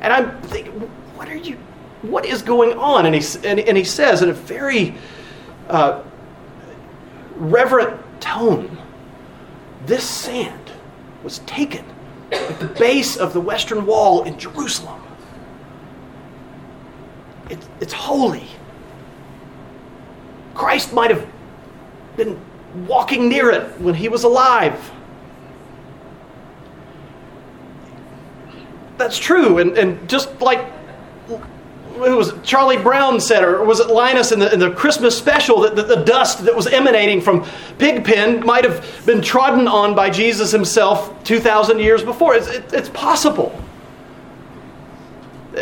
And 0.00 0.12
I'm 0.12 0.40
thinking, 0.42 0.72
what 1.16 1.28
are 1.28 1.36
you? 1.36 1.56
What 2.02 2.24
is 2.24 2.42
going 2.42 2.78
on? 2.78 3.06
And 3.06 3.14
he 3.14 3.48
and, 3.48 3.58
and 3.60 3.76
he 3.76 3.84
says 3.84 4.22
in 4.22 4.28
a 4.28 4.32
very 4.32 4.94
uh, 5.68 6.02
reverent 7.34 8.00
tone, 8.20 8.78
"This 9.84 10.04
sand 10.04 10.70
was 11.24 11.40
taken 11.40 11.84
at 12.30 12.60
the 12.60 12.66
base 12.66 13.16
of 13.16 13.32
the 13.32 13.40
western 13.40 13.84
wall 13.84 14.22
in 14.22 14.38
Jerusalem. 14.38 15.02
It, 17.50 17.58
it's 17.80 17.92
holy." 17.92 18.46
Christ 20.56 20.92
might 20.92 21.10
have 21.10 21.26
been 22.16 22.40
walking 22.86 23.28
near 23.28 23.50
it 23.50 23.78
when 23.80 23.94
he 23.94 24.08
was 24.08 24.24
alive. 24.24 24.90
That's 28.96 29.18
true. 29.18 29.58
And, 29.58 29.76
and 29.76 30.08
just 30.08 30.40
like 30.40 30.72
who 31.96 32.16
was 32.16 32.28
it, 32.28 32.42
Charlie 32.42 32.76
Brown 32.76 33.20
said, 33.20 33.42
or 33.42 33.64
was 33.64 33.80
it 33.80 33.88
Linus 33.88 34.32
in 34.32 34.38
the, 34.38 34.52
in 34.52 34.60
the 34.60 34.70
Christmas 34.70 35.16
special, 35.16 35.60
that 35.60 35.76
the, 35.76 35.82
the, 35.82 36.04
dust 36.04 36.44
that 36.44 36.54
was 36.54 36.66
emanating 36.66 37.20
from 37.20 37.46
Pigpen 37.78 38.44
might 38.44 38.64
have 38.64 38.84
been 39.06 39.22
trodden 39.22 39.66
on 39.66 39.94
by 39.94 40.10
Jesus 40.10 40.52
himself 40.52 41.22
2,000 41.24 41.78
years 41.78 42.02
before. 42.02 42.34
It's, 42.34 42.48
it, 42.48 42.72
it's 42.72 42.88
possible. 42.90 43.62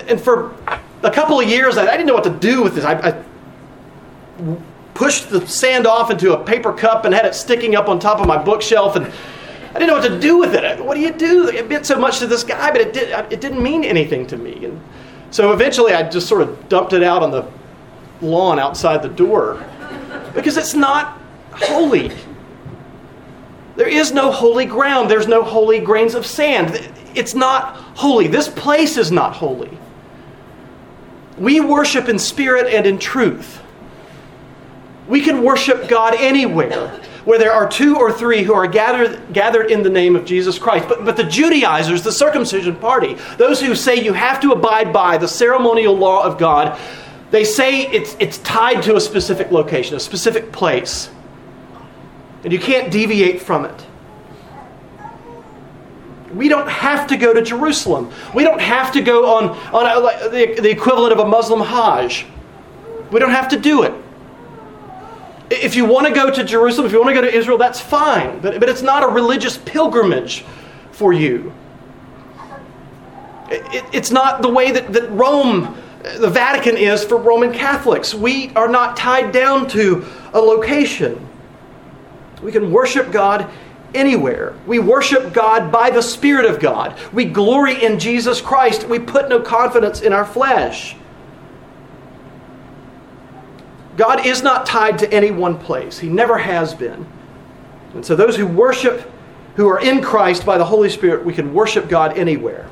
And 0.09 0.20
for 0.20 0.54
a 1.02 1.11
couple 1.11 1.38
of 1.38 1.48
years, 1.48 1.76
I, 1.76 1.87
I, 1.87 1.92
didn't 1.92 2.07
know 2.07 2.14
what 2.14 2.24
to 2.24 2.30
do 2.30 2.62
with 2.62 2.74
this. 2.74 2.85
I, 2.85 2.94
I 2.94 3.22
pushed 4.94 5.28
the 5.28 5.46
sand 5.46 5.87
off 5.87 6.11
into 6.11 6.33
a 6.33 6.44
paper 6.44 6.72
cup 6.72 7.04
and 7.04 7.12
had 7.12 7.26
it 7.26 7.35
sticking 7.35 7.74
up 7.74 7.88
on 7.88 7.98
top 7.98 8.20
of 8.20 8.26
my 8.26 8.40
bookshelf 8.42 8.96
and 8.96 9.12
I 9.74 9.78
didn't 9.80 9.88
know 9.88 9.94
what 9.94 10.09
to 10.09 10.20
do 10.20 10.38
with 10.38 10.54
it. 10.54 10.85
What 10.85 10.94
do 10.94 11.00
you 11.00 11.12
do? 11.12 11.48
It 11.48 11.68
meant 11.68 11.85
so 11.85 11.98
much 11.98 12.20
to 12.20 12.28
this 12.28 12.44
guy, 12.44 12.70
but 12.70 12.80
it, 12.80 12.92
did, 12.92 13.11
it 13.33 13.40
didn't 13.40 13.61
mean 13.61 13.83
anything 13.83 14.24
to 14.28 14.37
me. 14.37 14.66
And 14.66 14.80
so 15.33 15.52
eventually 15.52 15.92
I 15.92 16.09
just 16.09 16.28
sort 16.28 16.42
of 16.42 16.68
dumped 16.68 16.92
it 16.92 17.02
out 17.02 17.24
on 17.24 17.33
the 17.33 17.50
lawn 18.22 18.61
outside 18.61 19.02
the 19.02 19.09
door 19.09 19.64
because 20.33 20.57
it's 20.57 20.74
not 20.74 21.20
holy. 21.50 22.12
There 23.74 23.88
is 23.88 24.12
no 24.12 24.30
holy 24.30 24.64
ground, 24.64 25.11
there's 25.11 25.26
no 25.26 25.42
holy 25.42 25.80
grains 25.80 26.14
of 26.14 26.24
sand. 26.24 26.88
It's 27.16 27.35
not 27.35 27.74
holy. 27.96 28.28
This 28.28 28.48
place 28.48 28.96
is 28.96 29.11
not 29.11 29.35
holy. 29.35 29.76
We 31.37 31.59
worship 31.59 32.09
in 32.09 32.20
spirit 32.20 32.72
and 32.72 32.87
in 32.87 33.00
truth. 33.00 33.61
We 35.08 35.20
can 35.20 35.42
worship 35.42 35.88
God 35.88 36.14
anywhere 36.14 37.00
where 37.24 37.38
there 37.38 37.52
are 37.52 37.68
two 37.68 37.96
or 37.96 38.12
three 38.12 38.42
who 38.42 38.52
are 38.52 38.66
gathered, 38.66 39.32
gathered 39.32 39.70
in 39.70 39.82
the 39.82 39.90
name 39.90 40.14
of 40.14 40.24
Jesus 40.24 40.58
Christ. 40.58 40.88
But, 40.88 41.04
but 41.04 41.16
the 41.16 41.24
Judaizers, 41.24 42.02
the 42.02 42.12
circumcision 42.12 42.76
party, 42.76 43.14
those 43.38 43.60
who 43.60 43.74
say 43.74 43.96
you 43.96 44.12
have 44.12 44.40
to 44.40 44.52
abide 44.52 44.92
by 44.92 45.16
the 45.16 45.28
ceremonial 45.28 45.96
law 45.96 46.22
of 46.22 46.38
God, 46.38 46.78
they 47.30 47.44
say 47.44 47.86
it's, 47.88 48.16
it's 48.20 48.38
tied 48.38 48.82
to 48.82 48.96
a 48.96 49.00
specific 49.00 49.50
location, 49.50 49.96
a 49.96 50.00
specific 50.00 50.52
place. 50.52 51.10
And 52.44 52.52
you 52.52 52.58
can't 52.58 52.92
deviate 52.92 53.40
from 53.40 53.64
it. 53.64 53.86
We 56.34 56.48
don't 56.48 56.68
have 56.68 57.06
to 57.08 57.16
go 57.16 57.32
to 57.32 57.42
Jerusalem. 57.42 58.12
We 58.34 58.44
don't 58.44 58.60
have 58.60 58.92
to 58.92 59.00
go 59.00 59.36
on, 59.36 59.50
on 59.72 59.86
a, 59.86 60.28
the, 60.28 60.60
the 60.60 60.70
equivalent 60.70 61.12
of 61.12 61.20
a 61.20 61.26
Muslim 61.26 61.60
Hajj. 61.60 62.26
We 63.10 63.20
don't 63.20 63.30
have 63.30 63.48
to 63.48 63.58
do 63.58 63.84
it. 63.84 63.94
If 65.50 65.76
you 65.76 65.85
want 65.85 66.07
to 66.07 66.12
go 66.12 66.30
to 66.30 66.42
Jerusalem, 66.42 66.87
if 66.87 66.92
you 66.92 66.98
want 66.98 67.14
to 67.14 67.20
go 67.20 67.20
to 67.20 67.35
Israel, 67.35 67.59
that's 67.59 67.80
fine. 67.80 68.40
But, 68.40 68.61
but 68.61 68.68
it's 68.68 68.83
not 68.83 69.02
a 69.02 69.09
religious 69.09 69.59
pilgrimage 69.59 70.44
for 70.92 71.12
you. 71.12 71.52
It, 73.50 73.85
it's 73.92 74.11
not 74.11 74.42
the 74.42 74.48
way 74.48 74.72
that, 74.72 74.92
that 74.92 75.11
Rome, 75.11 75.76
the 76.18 76.30
Vatican, 76.30 76.76
is 76.76 77.04
for 77.04 77.18
Roman 77.18 77.52
Catholics. 77.52 78.14
We 78.14 78.50
are 78.57 78.68
not 78.68 78.96
tied 78.96 79.33
down 79.33 79.68
to 79.68 80.07
a 80.33 80.40
location. 80.40 81.26
We 82.42 82.52
can 82.52 82.72
worship 82.72 83.12
God 83.12 83.50
anywhere. 83.94 84.54
We 84.66 84.78
worship 84.78 85.33
God 85.33 85.70
by 85.70 85.90
the 85.90 86.02
Spirit 86.02 86.46
of 86.46 86.59
God. 86.59 86.98
We 87.12 87.26
glory 87.26 87.85
in 87.85 87.98
Jesus 87.98 88.40
Christ. 88.40 88.88
We 88.88 88.98
put 88.98 89.28
no 89.28 89.40
confidence 89.40 90.00
in 90.00 90.12
our 90.12 90.24
flesh. 90.24 90.96
God 93.96 94.26
is 94.26 94.42
not 94.42 94.66
tied 94.66 94.98
to 95.00 95.12
any 95.12 95.30
one 95.30 95.59
place, 95.59 95.98
He 95.98 96.09
never 96.09 96.38
has 96.38 96.74
been. 96.74 97.07
And 97.94 98.04
so, 98.04 98.16
those 98.16 98.37
who 98.37 98.46
worship, 98.46 99.11
who 99.57 99.68
are 99.68 99.80
in 99.80 100.02
Christ 100.02 100.44
by 100.44 100.59
the 100.59 100.64
Holy 100.64 100.90
Spirit, 100.90 101.24
we 101.24 101.33
can 101.33 101.54
worship 101.54 101.88
God 101.88 102.18
anywhere. 102.18 102.68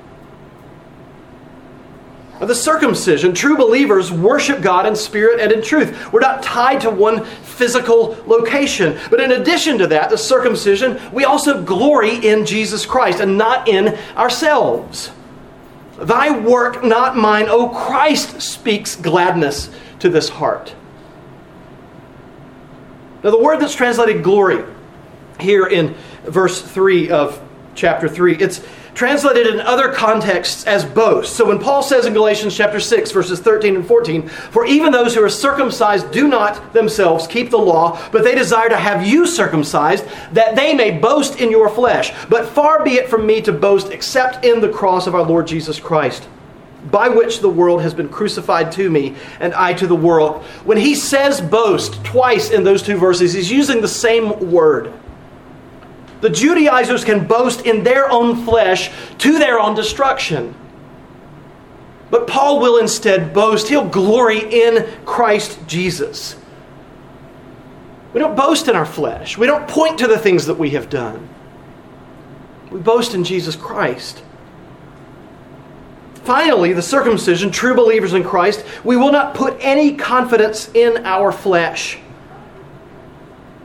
The 2.40 2.54
circumcision, 2.56 3.34
true 3.34 3.56
believers 3.56 4.10
worship 4.10 4.62
God 4.62 4.84
in 4.84 4.96
spirit 4.96 5.38
and 5.38 5.52
in 5.52 5.62
truth. 5.62 6.12
We're 6.12 6.18
not 6.18 6.42
tied 6.42 6.80
to 6.80 6.90
one 6.90 7.24
physical 7.24 8.16
location. 8.26 8.98
But 9.10 9.20
in 9.20 9.30
addition 9.30 9.78
to 9.78 9.86
that, 9.86 10.10
the 10.10 10.18
circumcision, 10.18 11.00
we 11.12 11.24
also 11.24 11.62
glory 11.62 12.16
in 12.26 12.44
Jesus 12.44 12.84
Christ 12.84 13.20
and 13.20 13.38
not 13.38 13.68
in 13.68 13.96
ourselves. 14.16 15.12
Thy 15.98 16.36
work, 16.36 16.82
not 16.82 17.16
mine, 17.16 17.46
O 17.48 17.68
Christ 17.68 18.42
speaks 18.42 18.96
gladness 18.96 19.70
to 20.00 20.08
this 20.08 20.28
heart. 20.28 20.74
Now, 23.22 23.30
the 23.30 23.38
word 23.38 23.60
that's 23.60 23.74
translated 23.74 24.22
glory 24.24 24.64
here 25.38 25.66
in 25.66 25.94
verse 26.24 26.60
3 26.60 27.10
of 27.10 27.40
chapter 27.74 28.08
3, 28.08 28.36
it's 28.36 28.62
translated 28.94 29.46
in 29.46 29.60
other 29.60 29.92
contexts 29.92 30.66
as 30.66 30.84
boast. 30.84 31.36
So 31.36 31.46
when 31.46 31.58
Paul 31.58 31.82
says 31.82 32.04
in 32.04 32.12
Galatians 32.12 32.54
chapter 32.54 32.78
6 32.78 33.10
verses 33.12 33.40
13 33.40 33.76
and 33.76 33.86
14, 33.86 34.28
for 34.28 34.66
even 34.66 34.92
those 34.92 35.14
who 35.14 35.24
are 35.24 35.30
circumcised 35.30 36.10
do 36.10 36.28
not 36.28 36.72
themselves 36.72 37.26
keep 37.26 37.50
the 37.50 37.58
law, 37.58 37.98
but 38.10 38.24
they 38.24 38.34
desire 38.34 38.68
to 38.68 38.76
have 38.76 39.06
you 39.06 39.26
circumcised 39.26 40.04
that 40.32 40.56
they 40.56 40.74
may 40.74 40.98
boast 40.98 41.40
in 41.40 41.50
your 41.50 41.68
flesh. 41.68 42.12
But 42.28 42.48
far 42.48 42.84
be 42.84 42.94
it 42.94 43.08
from 43.08 43.26
me 43.26 43.40
to 43.42 43.52
boast 43.52 43.90
except 43.90 44.44
in 44.44 44.60
the 44.60 44.68
cross 44.68 45.06
of 45.06 45.14
our 45.14 45.24
Lord 45.24 45.46
Jesus 45.46 45.80
Christ 45.80 46.28
by 46.90 47.08
which 47.08 47.40
the 47.40 47.48
world 47.48 47.82
has 47.82 47.94
been 47.94 48.08
crucified 48.08 48.72
to 48.72 48.90
me 48.90 49.14
and 49.40 49.54
I 49.54 49.72
to 49.74 49.86
the 49.86 49.94
world. 49.94 50.42
When 50.64 50.78
he 50.78 50.94
says 50.94 51.40
boast 51.40 52.04
twice 52.04 52.50
in 52.50 52.64
those 52.64 52.82
two 52.82 52.96
verses, 52.96 53.32
he's 53.32 53.50
using 53.50 53.80
the 53.80 53.88
same 53.88 54.50
word. 54.50 54.92
The 56.20 56.30
Judaizers 56.30 57.04
can 57.04 57.26
boast 57.26 57.66
in 57.66 57.82
their 57.82 58.10
own 58.10 58.44
flesh 58.44 58.90
to 59.18 59.38
their 59.38 59.58
own 59.58 59.74
destruction. 59.74 60.54
But 62.10 62.26
Paul 62.26 62.60
will 62.60 62.78
instead 62.78 63.32
boast, 63.32 63.68
he'll 63.68 63.88
glory 63.88 64.38
in 64.38 64.86
Christ 65.04 65.58
Jesus. 65.66 66.36
We 68.12 68.20
don't 68.20 68.36
boast 68.36 68.68
in 68.68 68.76
our 68.76 68.86
flesh, 68.86 69.38
we 69.38 69.46
don't 69.46 69.66
point 69.66 69.98
to 69.98 70.06
the 70.06 70.18
things 70.18 70.46
that 70.46 70.58
we 70.58 70.70
have 70.70 70.90
done. 70.90 71.28
We 72.70 72.80
boast 72.80 73.14
in 73.14 73.24
Jesus 73.24 73.56
Christ. 73.56 74.22
Finally, 76.24 76.72
the 76.72 76.82
circumcision, 76.82 77.50
true 77.50 77.74
believers 77.74 78.14
in 78.14 78.22
Christ, 78.22 78.64
we 78.84 78.96
will 78.96 79.10
not 79.10 79.34
put 79.34 79.56
any 79.60 79.96
confidence 79.96 80.70
in 80.74 81.04
our 81.04 81.32
flesh. 81.32 81.98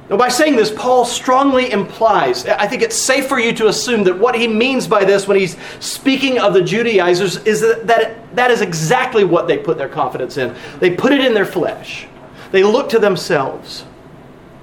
Now, 0.09 0.15
by 0.15 0.29
saying 0.29 0.55
this, 0.55 0.71
Paul 0.71 1.03
strongly 1.03 1.69
implies, 1.71 2.45
I 2.45 2.65
think 2.65 2.81
it's 2.81 2.95
safe 2.95 3.27
for 3.27 3.39
you 3.39 3.53
to 3.53 3.67
assume 3.67 4.05
that 4.05 4.17
what 4.17 4.35
he 4.35 4.47
means 4.47 4.87
by 4.87 5.03
this 5.03 5.27
when 5.27 5.37
he's 5.37 5.57
speaking 5.81 6.39
of 6.39 6.53
the 6.53 6.61
Judaizers 6.61 7.37
is 7.45 7.59
that 7.59 7.87
that, 7.87 8.35
that 8.35 8.49
is 8.49 8.61
exactly 8.61 9.25
what 9.25 9.47
they 9.47 9.57
put 9.57 9.77
their 9.77 9.89
confidence 9.89 10.37
in. 10.37 10.55
They 10.79 10.95
put 10.95 11.11
it 11.11 11.19
in 11.19 11.33
their 11.33 11.45
flesh, 11.45 12.07
they 12.51 12.63
look 12.63 12.89
to 12.89 12.99
themselves, 12.99 13.85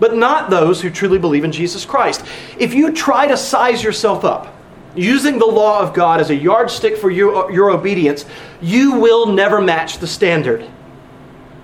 but 0.00 0.16
not 0.16 0.48
those 0.48 0.80
who 0.80 0.88
truly 0.88 1.18
believe 1.18 1.44
in 1.44 1.52
Jesus 1.52 1.84
Christ. 1.84 2.24
If 2.58 2.72
you 2.72 2.90
try 2.92 3.26
to 3.26 3.36
size 3.36 3.84
yourself 3.84 4.24
up, 4.24 4.54
using 4.94 5.38
the 5.38 5.46
law 5.46 5.80
of 5.80 5.94
God 5.94 6.20
as 6.20 6.30
a 6.30 6.34
yardstick 6.34 6.96
for 6.96 7.10
your, 7.10 7.46
uh, 7.46 7.48
your 7.48 7.70
obedience, 7.70 8.24
you 8.60 8.92
will 8.92 9.26
never 9.26 9.60
match 9.60 9.98
the 9.98 10.06
standard. 10.06 10.68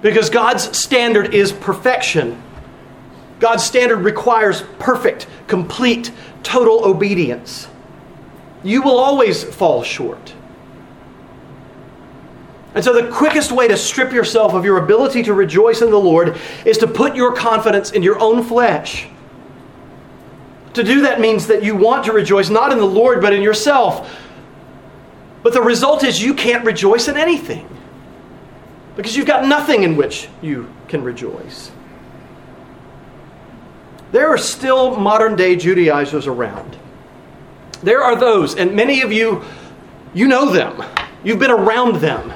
Because 0.02 0.30
God's 0.30 0.76
standard 0.76 1.34
is 1.34 1.52
perfection. 1.52 2.42
God's 3.38 3.64
standard 3.64 3.98
requires 3.98 4.62
perfect, 4.78 5.26
complete, 5.46 6.10
total 6.42 6.84
obedience. 6.84 7.68
You 8.62 8.82
will 8.82 8.98
always 8.98 9.42
fall 9.42 9.82
short. 9.82 10.34
And 12.74 12.84
so, 12.84 12.92
the 12.92 13.10
quickest 13.10 13.50
way 13.50 13.66
to 13.66 13.76
strip 13.76 14.12
yourself 14.12 14.54
of 14.54 14.64
your 14.64 14.78
ability 14.78 15.24
to 15.24 15.34
rejoice 15.34 15.82
in 15.82 15.90
the 15.90 15.98
Lord 15.98 16.38
is 16.64 16.78
to 16.78 16.86
put 16.86 17.16
your 17.16 17.32
confidence 17.32 17.90
in 17.90 18.02
your 18.02 18.20
own 18.20 18.44
flesh. 18.44 19.08
To 20.74 20.84
do 20.84 21.02
that 21.02 21.20
means 21.20 21.48
that 21.48 21.64
you 21.64 21.74
want 21.74 22.04
to 22.04 22.12
rejoice 22.12 22.48
not 22.48 22.72
in 22.72 22.78
the 22.78 22.86
Lord, 22.86 23.20
but 23.20 23.32
in 23.32 23.42
yourself. 23.42 24.10
But 25.42 25.52
the 25.52 25.62
result 25.62 26.04
is 26.04 26.22
you 26.22 26.34
can't 26.34 26.64
rejoice 26.64 27.08
in 27.08 27.16
anything 27.16 27.66
because 28.96 29.16
you've 29.16 29.26
got 29.26 29.46
nothing 29.46 29.82
in 29.82 29.96
which 29.96 30.28
you 30.42 30.72
can 30.88 31.02
rejoice. 31.02 31.70
There 34.12 34.28
are 34.28 34.38
still 34.38 34.96
modern 34.96 35.36
day 35.36 35.56
Judaizers 35.56 36.26
around. 36.26 36.76
There 37.82 38.02
are 38.02 38.16
those, 38.16 38.56
and 38.56 38.74
many 38.74 39.00
of 39.00 39.12
you, 39.12 39.42
you 40.12 40.28
know 40.28 40.50
them. 40.50 40.84
You've 41.24 41.38
been 41.38 41.50
around 41.50 41.96
them. 41.96 42.32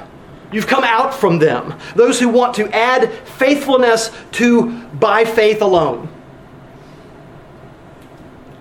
You've 0.51 0.67
come 0.67 0.83
out 0.83 1.13
from 1.13 1.37
them. 1.37 1.77
Those 1.95 2.19
who 2.19 2.29
want 2.29 2.55
to 2.55 2.69
add 2.73 3.11
faithfulness 3.11 4.11
to 4.33 4.71
by 4.93 5.25
faith 5.25 5.61
alone. 5.61 6.07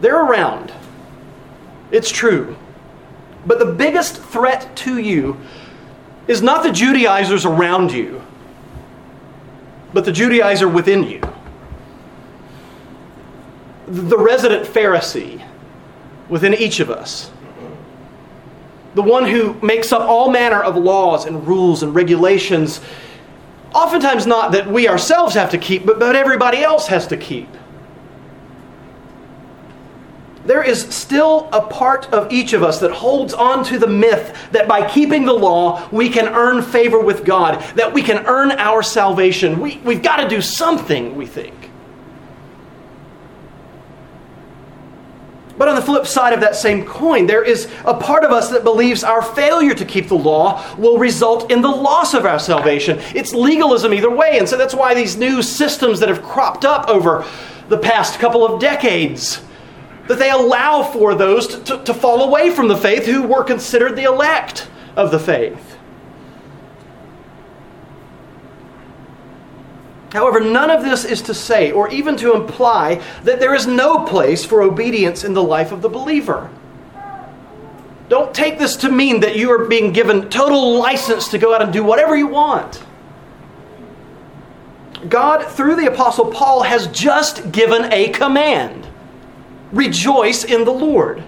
They're 0.05 0.23
around. 0.23 0.71
It's 1.91 2.11
true. 2.11 2.59
But 3.47 3.59
the 3.59 3.65
biggest 3.65 4.19
threat 4.23 4.77
to 4.77 4.99
you 4.99 5.41
is 6.29 6.43
not 6.43 6.63
the 6.63 6.71
Judaizers 6.71 7.47
around 7.47 7.91
you, 7.91 8.21
but 9.95 10.05
the 10.05 10.11
Judaizer 10.13 10.71
within 10.71 11.05
you 11.05 11.23
the 13.87 14.19
resident 14.19 14.67
Pharisee 14.67 15.43
within 16.29 16.53
each 16.53 16.81
of 16.81 16.91
us. 16.91 17.31
The 18.95 19.03
one 19.03 19.25
who 19.25 19.55
makes 19.63 19.91
up 19.91 20.03
all 20.03 20.31
manner 20.31 20.63
of 20.63 20.77
laws 20.77 21.25
and 21.25 21.49
rules 21.49 21.83
and 21.83 21.95
regulations, 21.95 22.83
oftentimes 23.75 24.27
not 24.27 24.53
that 24.53 24.67
we 24.67 24.87
ourselves 24.87 25.35
have 25.35 25.49
to 25.53 25.59
keep, 25.59 25.87
but, 25.87 25.99
but 25.99 26.15
everybody 26.15 26.63
else 26.63 26.89
has 26.89 27.07
to 27.07 27.17
keep. 27.17 27.49
There 30.45 30.63
is 30.63 30.83
still 30.83 31.49
a 31.53 31.63
part 31.63 32.13
of 32.13 32.31
each 32.31 32.53
of 32.53 32.63
us 32.63 32.79
that 32.81 32.91
holds 32.91 33.33
on 33.33 33.65
to 33.65 33.79
the 33.79 33.87
myth 33.87 34.37
that 34.53 34.69
by 34.69 34.87
keeping 34.89 35.25
the 35.25 35.33
law, 35.33 35.89
we 35.91 36.11
can 36.11 36.29
earn 36.29 36.63
favor 36.63 37.01
with 37.01 37.25
God, 37.25 37.63
that 37.77 37.93
we 37.93 38.03
can 38.03 38.27
earn 38.27 38.53
our 38.53 38.83
salvation. 38.83 39.59
We, 39.61 39.79
we've 39.79 40.03
got 40.03 40.17
to 40.17 40.29
do 40.29 40.43
something, 40.43 41.17
we 41.17 41.27
think. 41.27 41.71
But 45.57 45.69
on 45.69 45.77
the 45.77 45.83
flip 45.83 46.07
side 46.07 46.33
of 46.33 46.41
that 46.41 46.57
same 46.57 46.85
coin, 46.85 47.27
there 47.27 47.45
is 47.45 47.71
a 47.85 47.95
part 47.95 48.25
of 48.25 48.33
us 48.33 48.51
that 48.51 48.65
believes 48.65 49.05
our 49.05 49.23
failure 49.23 49.75
to 49.75 49.85
keep 49.85 50.09
the 50.09 50.17
law 50.17 50.65
will 50.77 50.99
result 50.99 51.51
in 51.51 51.63
the 51.63 51.69
loss 51.69 52.13
of 52.13 52.27
our 52.27 52.41
salvation. 52.41 53.01
It's 53.15 53.33
legalism 53.33 53.95
either 53.95 54.11
way. 54.11 54.39
And 54.39 54.49
so 54.49 54.57
that's 54.57 54.75
why 54.75 54.95
these 54.95 55.17
new 55.17 55.43
systems 55.43 56.01
that 56.01 56.09
have 56.09 56.23
cropped 56.23 56.65
up 56.65 56.89
over 56.89 57.25
the 57.69 57.79
past 57.79 58.19
couple 58.19 58.45
of 58.45 58.61
decades 58.61 59.41
that 60.09 60.19
they 60.19 60.31
allow 60.31 60.83
for 60.83 61.15
those 61.15 61.47
to, 61.49 61.61
to, 61.65 61.85
to 61.85 61.95
fall 61.95 62.23
away 62.23 62.51
from 62.51 62.69
the 62.69 62.77
faith 62.77 63.07
who 63.07 63.23
were 63.23 63.45
considered 63.45 63.97
the 63.97 64.05
elect 64.05 64.69
of 64.97 65.11
the 65.11 65.19
faith. 65.19 65.77
However, 70.13 70.39
none 70.41 70.71
of 70.71 70.85
this 70.85 71.05
is 71.05 71.23
to 71.23 71.35
say 71.35 71.73
or 71.73 71.89
even 71.89 72.17
to 72.19 72.35
imply 72.35 73.03
that 73.25 73.41
there 73.41 73.55
is 73.55 73.67
no 73.67 74.05
place 74.05 74.45
for 74.45 74.63
obedience 74.63 75.25
in 75.25 75.35
the 75.35 75.43
life 75.43 75.73
of 75.73 75.83
the 75.83 75.89
believer. 75.89 76.51
Don't 78.09 78.33
take 78.33 78.59
this 78.59 78.77
to 78.77 78.91
mean 78.91 79.21
that 79.21 79.35
you 79.35 79.51
are 79.51 79.65
being 79.65 79.93
given 79.93 80.29
total 80.29 80.79
license 80.79 81.29
to 81.29 81.39
go 81.39 81.53
out 81.53 81.63
and 81.63 81.73
do 81.73 81.83
whatever 81.83 82.15
you 82.15 82.29
want. 82.29 82.85
God, 85.09 85.45
through 85.51 85.77
the 85.77 85.93
Apostle 85.93 86.31
Paul, 86.31 86.63
has 86.63 86.87
just 86.89 87.51
given 87.51 87.93
a 87.93 88.11
command 88.11 88.87
rejoice 89.75 90.45
in 90.45 90.65
the 90.65 90.73
Lord. 90.73 91.23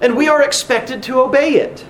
And 0.00 0.16
we 0.16 0.28
are 0.28 0.42
expected 0.42 1.02
to 1.04 1.20
obey 1.20 1.54
it. 1.54 1.86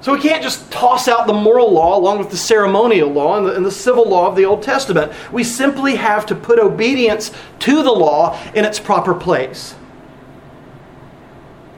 So 0.00 0.12
we 0.12 0.20
can't 0.20 0.42
just 0.42 0.70
toss 0.72 1.06
out 1.06 1.28
the 1.28 1.32
moral 1.32 1.70
law 1.70 1.96
along 1.96 2.18
with 2.18 2.30
the 2.30 2.36
ceremonial 2.36 3.08
law 3.08 3.38
and 3.38 3.46
the, 3.46 3.54
and 3.54 3.64
the, 3.64 3.70
civil 3.70 4.08
law 4.08 4.26
of 4.26 4.34
the 4.34 4.44
Old 4.44 4.62
Testament. 4.62 5.12
We 5.30 5.44
simply 5.44 5.94
have 5.94 6.26
to 6.26 6.34
put 6.34 6.58
obedience 6.58 7.30
to 7.60 7.84
the 7.84 7.92
law 7.92 8.36
in 8.52 8.64
its 8.64 8.80
proper 8.80 9.14
place. 9.14 9.74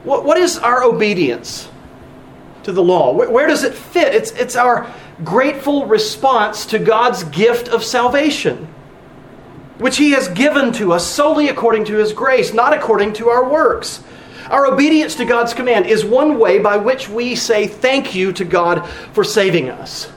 What, 0.03 0.25
what 0.25 0.37
is 0.37 0.57
our 0.57 0.83
obedience 0.83 1.69
to 2.63 2.71
the 2.71 2.81
law? 2.81 3.13
Where, 3.13 3.29
where 3.29 3.47
does 3.47 3.63
it 3.63 3.75
fit? 3.75 4.15
It's, 4.15 4.31
it's 4.31 4.55
our 4.55 4.91
grateful 5.23 5.85
response 5.85 6.65
to 6.67 6.79
God's 6.79 7.23
gift 7.25 7.67
of 7.67 7.83
salvation, 7.83 8.73
which 9.77 9.97
He 9.97 10.11
has 10.11 10.27
given 10.29 10.71
to 10.73 10.93
us 10.93 11.05
solely 11.05 11.49
according 11.49 11.85
to 11.85 11.95
His 11.95 12.13
grace, 12.13 12.53
not 12.53 12.73
according 12.73 13.13
to 13.13 13.29
our 13.29 13.49
works. 13.49 14.03
Our 14.49 14.67
obedience 14.67 15.15
to 15.15 15.25
God's 15.25 15.53
command 15.53 15.87
is 15.87 16.05
one 16.05 16.37
way 16.37 16.59
by 16.59 16.77
which 16.77 17.09
we 17.09 17.35
say 17.35 17.67
thank 17.67 18.13
you 18.13 18.31
to 18.33 18.45
God 18.45 18.87
for 19.13 19.23
saving 19.23 19.69
us. 19.69 20.11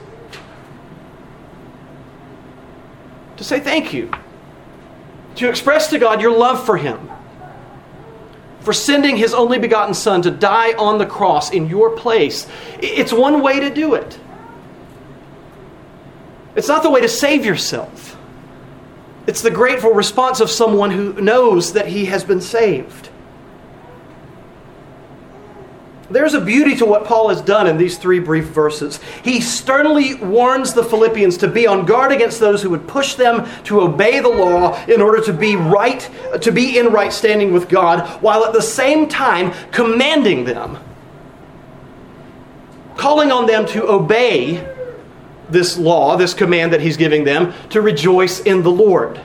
To 3.38 3.44
say 3.44 3.60
thank 3.60 3.94
you. 3.94 4.10
To 5.36 5.48
express 5.48 5.88
to 5.90 5.98
God 5.98 6.20
your 6.20 6.36
love 6.36 6.66
for 6.66 6.76
Him. 6.76 7.08
For 8.60 8.72
sending 8.72 9.16
His 9.16 9.32
only 9.32 9.58
begotten 9.58 9.94
Son 9.94 10.20
to 10.22 10.30
die 10.30 10.72
on 10.74 10.98
the 10.98 11.06
cross 11.06 11.50
in 11.50 11.68
your 11.68 11.96
place. 11.96 12.46
It's 12.80 13.12
one 13.12 13.42
way 13.42 13.60
to 13.60 13.70
do 13.70 13.94
it. 13.94 14.18
It's 16.54 16.68
not 16.68 16.82
the 16.82 16.90
way 16.90 17.00
to 17.00 17.08
save 17.08 17.44
yourself. 17.46 18.17
It's 19.28 19.42
the 19.42 19.50
grateful 19.50 19.90
response 19.90 20.40
of 20.40 20.48
someone 20.48 20.90
who 20.90 21.12
knows 21.20 21.74
that 21.74 21.86
he 21.88 22.06
has 22.06 22.24
been 22.24 22.40
saved. 22.40 23.10
There's 26.10 26.32
a 26.32 26.40
beauty 26.40 26.74
to 26.76 26.86
what 26.86 27.04
Paul 27.04 27.28
has 27.28 27.42
done 27.42 27.66
in 27.66 27.76
these 27.76 27.98
three 27.98 28.20
brief 28.20 28.46
verses. 28.46 28.98
He 29.22 29.42
sternly 29.42 30.14
warns 30.14 30.72
the 30.72 30.82
Philippians 30.82 31.36
to 31.36 31.48
be 31.48 31.66
on 31.66 31.84
guard 31.84 32.10
against 32.10 32.40
those 32.40 32.62
who 32.62 32.70
would 32.70 32.88
push 32.88 33.16
them 33.16 33.46
to 33.64 33.82
obey 33.82 34.20
the 34.20 34.30
law 34.30 34.82
in 34.86 35.02
order 35.02 35.22
to 35.24 35.34
be 35.34 35.56
right, 35.56 36.08
to 36.40 36.50
be 36.50 36.78
in 36.78 36.86
right 36.86 37.12
standing 37.12 37.52
with 37.52 37.68
God, 37.68 38.08
while 38.22 38.46
at 38.46 38.54
the 38.54 38.62
same 38.62 39.08
time 39.08 39.52
commanding 39.72 40.44
them, 40.44 40.78
calling 42.96 43.30
on 43.30 43.44
them 43.44 43.66
to 43.66 43.86
obey 43.90 44.77
this 45.48 45.78
law, 45.78 46.16
this 46.16 46.34
command 46.34 46.72
that 46.72 46.80
he's 46.80 46.96
giving 46.96 47.24
them, 47.24 47.52
to 47.70 47.80
rejoice 47.80 48.40
in 48.40 48.62
the 48.62 48.70
Lord. 48.70 49.20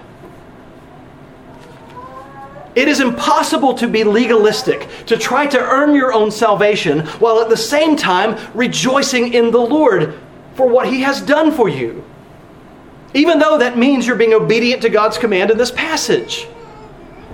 It 2.76 2.88
is 2.88 3.00
impossible 3.00 3.76
to 3.76 3.88
be 3.88 4.04
legalistic, 4.04 4.88
to 5.06 5.18
try 5.18 5.46
to 5.46 5.60
earn 5.60 5.94
your 5.94 6.12
own 6.12 6.32
salvation, 6.32 7.06
while 7.20 7.40
at 7.40 7.50
the 7.50 7.58
same 7.58 7.96
time 7.96 8.38
rejoicing 8.56 9.34
in 9.34 9.52
the 9.52 9.60
Lord 9.60 10.20
for 10.56 10.68
what 10.68 10.88
He 10.88 11.02
has 11.02 11.22
done 11.22 11.52
for 11.52 11.70
you. 11.70 12.04
Even 13.14 13.38
though 13.38 13.60
that 13.60 13.78
means 13.78 14.08
you're 14.08 14.16
being 14.16 14.34
obedient 14.34 14.82
to 14.82 14.90
God's 14.90 15.20
command 15.20 15.52
in 15.52 15.58
this 15.58 15.72
passage. 15.72 16.48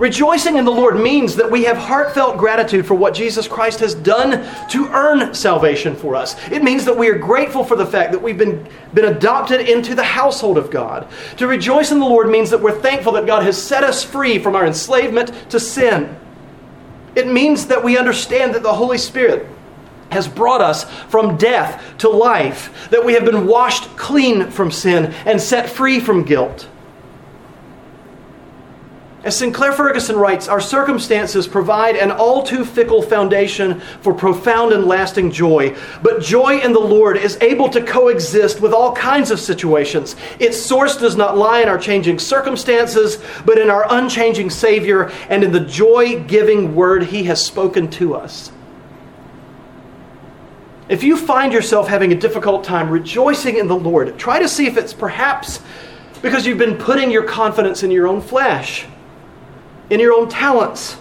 Rejoicing 0.00 0.56
in 0.56 0.64
the 0.64 0.72
Lord 0.72 0.98
means 0.98 1.36
that 1.36 1.50
we 1.50 1.64
have 1.64 1.76
heartfelt 1.76 2.38
gratitude 2.38 2.86
for 2.86 2.94
what 2.94 3.12
Jesus 3.12 3.46
Christ 3.46 3.80
has 3.80 3.94
done 3.94 4.48
to 4.70 4.88
earn 4.88 5.34
salvation 5.34 5.94
for 5.94 6.16
us. 6.16 6.36
It 6.50 6.64
means 6.64 6.86
that 6.86 6.96
we 6.96 7.10
are 7.10 7.18
grateful 7.18 7.62
for 7.62 7.76
the 7.76 7.84
fact 7.84 8.10
that 8.12 8.22
we've 8.22 8.38
been, 8.38 8.66
been 8.94 9.14
adopted 9.14 9.68
into 9.68 9.94
the 9.94 10.02
household 10.02 10.56
of 10.56 10.70
God. 10.70 11.06
To 11.36 11.46
rejoice 11.46 11.92
in 11.92 11.98
the 11.98 12.06
Lord 12.06 12.30
means 12.30 12.48
that 12.48 12.62
we're 12.62 12.80
thankful 12.80 13.12
that 13.12 13.26
God 13.26 13.42
has 13.42 13.62
set 13.62 13.84
us 13.84 14.02
free 14.02 14.38
from 14.38 14.56
our 14.56 14.66
enslavement 14.66 15.34
to 15.50 15.60
sin. 15.60 16.16
It 17.14 17.26
means 17.26 17.66
that 17.66 17.84
we 17.84 17.98
understand 17.98 18.54
that 18.54 18.62
the 18.62 18.72
Holy 18.72 18.96
Spirit 18.96 19.46
has 20.10 20.26
brought 20.26 20.62
us 20.62 20.84
from 21.10 21.36
death 21.36 21.84
to 21.98 22.08
life, 22.08 22.88
that 22.88 23.04
we 23.04 23.12
have 23.12 23.26
been 23.26 23.46
washed 23.46 23.84
clean 23.98 24.50
from 24.50 24.70
sin 24.70 25.12
and 25.26 25.38
set 25.38 25.68
free 25.68 26.00
from 26.00 26.24
guilt. 26.24 26.70
As 29.22 29.36
Sinclair 29.36 29.72
Ferguson 29.72 30.16
writes, 30.16 30.48
our 30.48 30.62
circumstances 30.62 31.46
provide 31.46 31.94
an 31.94 32.10
all 32.10 32.42
too 32.42 32.64
fickle 32.64 33.02
foundation 33.02 33.80
for 34.00 34.14
profound 34.14 34.72
and 34.72 34.86
lasting 34.86 35.30
joy. 35.30 35.76
But 36.02 36.22
joy 36.22 36.60
in 36.60 36.72
the 36.72 36.80
Lord 36.80 37.18
is 37.18 37.36
able 37.42 37.68
to 37.68 37.82
coexist 37.82 38.62
with 38.62 38.72
all 38.72 38.94
kinds 38.94 39.30
of 39.30 39.38
situations. 39.38 40.16
Its 40.38 40.56
source 40.56 40.96
does 40.96 41.16
not 41.16 41.36
lie 41.36 41.60
in 41.60 41.68
our 41.68 41.76
changing 41.76 42.18
circumstances, 42.18 43.22
but 43.44 43.58
in 43.58 43.68
our 43.68 43.84
unchanging 43.90 44.48
Savior 44.48 45.10
and 45.28 45.44
in 45.44 45.52
the 45.52 45.60
joy 45.60 46.24
giving 46.24 46.74
word 46.74 47.02
He 47.02 47.24
has 47.24 47.44
spoken 47.44 47.90
to 47.90 48.14
us. 48.14 48.50
If 50.88 51.02
you 51.02 51.18
find 51.18 51.52
yourself 51.52 51.88
having 51.88 52.10
a 52.12 52.16
difficult 52.16 52.64
time 52.64 52.88
rejoicing 52.88 53.58
in 53.58 53.68
the 53.68 53.76
Lord, 53.76 54.18
try 54.18 54.38
to 54.38 54.48
see 54.48 54.66
if 54.66 54.78
it's 54.78 54.94
perhaps 54.94 55.60
because 56.22 56.46
you've 56.46 56.58
been 56.58 56.78
putting 56.78 57.10
your 57.10 57.24
confidence 57.24 57.82
in 57.82 57.90
your 57.90 58.08
own 58.08 58.22
flesh 58.22 58.86
in 59.90 60.00
your 60.00 60.12
own 60.12 60.28
talents, 60.28 60.96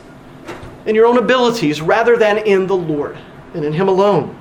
in 0.85 0.95
your 0.95 1.05
own 1.05 1.17
abilities, 1.17 1.81
rather 1.81 2.17
than 2.17 2.39
in 2.39 2.67
the 2.67 2.75
Lord 2.75 3.17
and 3.53 3.63
in 3.63 3.71
Him 3.71 3.87
alone. 3.87 4.35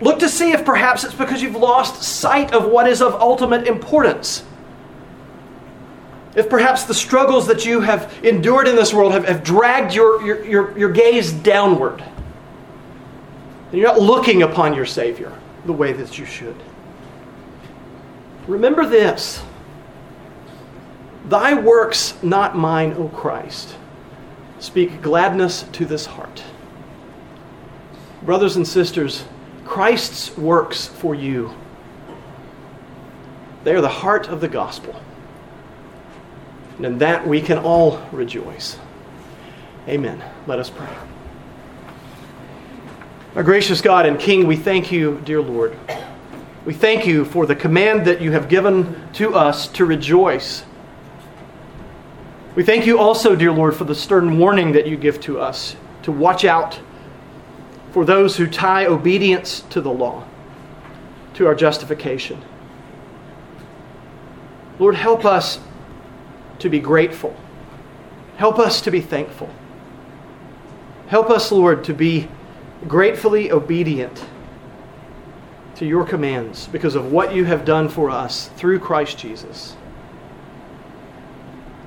Look 0.00 0.18
to 0.20 0.28
see 0.28 0.52
if 0.52 0.64
perhaps 0.64 1.04
it's 1.04 1.14
because 1.14 1.42
you've 1.42 1.56
lost 1.56 2.02
sight 2.02 2.52
of 2.54 2.66
what 2.66 2.88
is 2.88 3.02
of 3.02 3.14
ultimate 3.14 3.66
importance. 3.66 4.42
If 6.34 6.48
perhaps 6.48 6.84
the 6.84 6.94
struggles 6.94 7.46
that 7.48 7.66
you 7.66 7.80
have 7.80 8.24
endured 8.24 8.66
in 8.68 8.76
this 8.76 8.94
world 8.94 9.12
have, 9.12 9.26
have 9.26 9.42
dragged 9.42 9.94
your, 9.94 10.24
your, 10.24 10.44
your, 10.44 10.78
your 10.78 10.90
gaze 10.90 11.32
downward, 11.32 12.00
and 12.00 13.78
you're 13.78 13.88
not 13.88 14.00
looking 14.00 14.42
upon 14.42 14.74
your 14.74 14.86
Savior 14.86 15.36
the 15.66 15.72
way 15.72 15.92
that 15.92 16.18
you 16.18 16.24
should. 16.24 16.56
Remember 18.46 18.86
this 18.86 19.42
Thy 21.26 21.54
works, 21.54 22.20
not 22.22 22.56
mine, 22.56 22.94
O 22.94 23.08
Christ, 23.08 23.76
speak 24.58 25.02
gladness 25.02 25.64
to 25.72 25.84
this 25.84 26.06
heart. 26.06 26.42
Brothers 28.22 28.56
and 28.56 28.66
sisters, 28.66 29.24
Christ's 29.64 30.36
works 30.36 30.86
for 30.86 31.14
you, 31.14 31.54
they 33.64 33.74
are 33.74 33.80
the 33.80 33.88
heart 33.88 34.28
of 34.28 34.40
the 34.40 34.48
gospel. 34.48 35.00
And 36.76 36.86
in 36.86 36.98
that 36.98 37.26
we 37.26 37.42
can 37.42 37.58
all 37.58 38.00
rejoice. 38.10 38.78
Amen. 39.86 40.22
Let 40.46 40.58
us 40.58 40.70
pray. 40.70 40.88
Our 43.36 43.42
gracious 43.42 43.80
God 43.80 44.06
and 44.06 44.18
King, 44.18 44.46
we 44.46 44.56
thank 44.56 44.90
you, 44.90 45.20
dear 45.24 45.42
Lord. 45.42 45.76
We 46.64 46.74
thank 46.74 47.06
you 47.06 47.24
for 47.24 47.46
the 47.46 47.54
command 47.54 48.06
that 48.06 48.20
you 48.20 48.32
have 48.32 48.48
given 48.48 49.08
to 49.14 49.34
us 49.34 49.68
to 49.68 49.84
rejoice 49.84 50.64
we 52.54 52.64
thank 52.64 52.86
you 52.86 52.98
also, 52.98 53.36
dear 53.36 53.52
Lord, 53.52 53.76
for 53.76 53.84
the 53.84 53.94
stern 53.94 54.38
warning 54.38 54.72
that 54.72 54.86
you 54.86 54.96
give 54.96 55.20
to 55.22 55.38
us 55.40 55.76
to 56.02 56.12
watch 56.12 56.44
out 56.44 56.80
for 57.92 58.04
those 58.04 58.36
who 58.36 58.46
tie 58.46 58.86
obedience 58.86 59.60
to 59.70 59.80
the 59.80 59.90
law 59.90 60.24
to 61.34 61.46
our 61.46 61.54
justification. 61.54 62.40
Lord, 64.78 64.94
help 64.94 65.24
us 65.24 65.60
to 66.58 66.68
be 66.68 66.80
grateful. 66.80 67.36
Help 68.36 68.58
us 68.58 68.80
to 68.82 68.90
be 68.90 69.00
thankful. 69.00 69.50
Help 71.08 71.30
us, 71.30 71.52
Lord, 71.52 71.84
to 71.84 71.94
be 71.94 72.28
gratefully 72.88 73.52
obedient 73.52 74.24
to 75.76 75.86
your 75.86 76.04
commands 76.04 76.66
because 76.68 76.94
of 76.94 77.12
what 77.12 77.34
you 77.34 77.44
have 77.44 77.64
done 77.64 77.88
for 77.88 78.10
us 78.10 78.48
through 78.56 78.78
Christ 78.80 79.18
Jesus. 79.18 79.76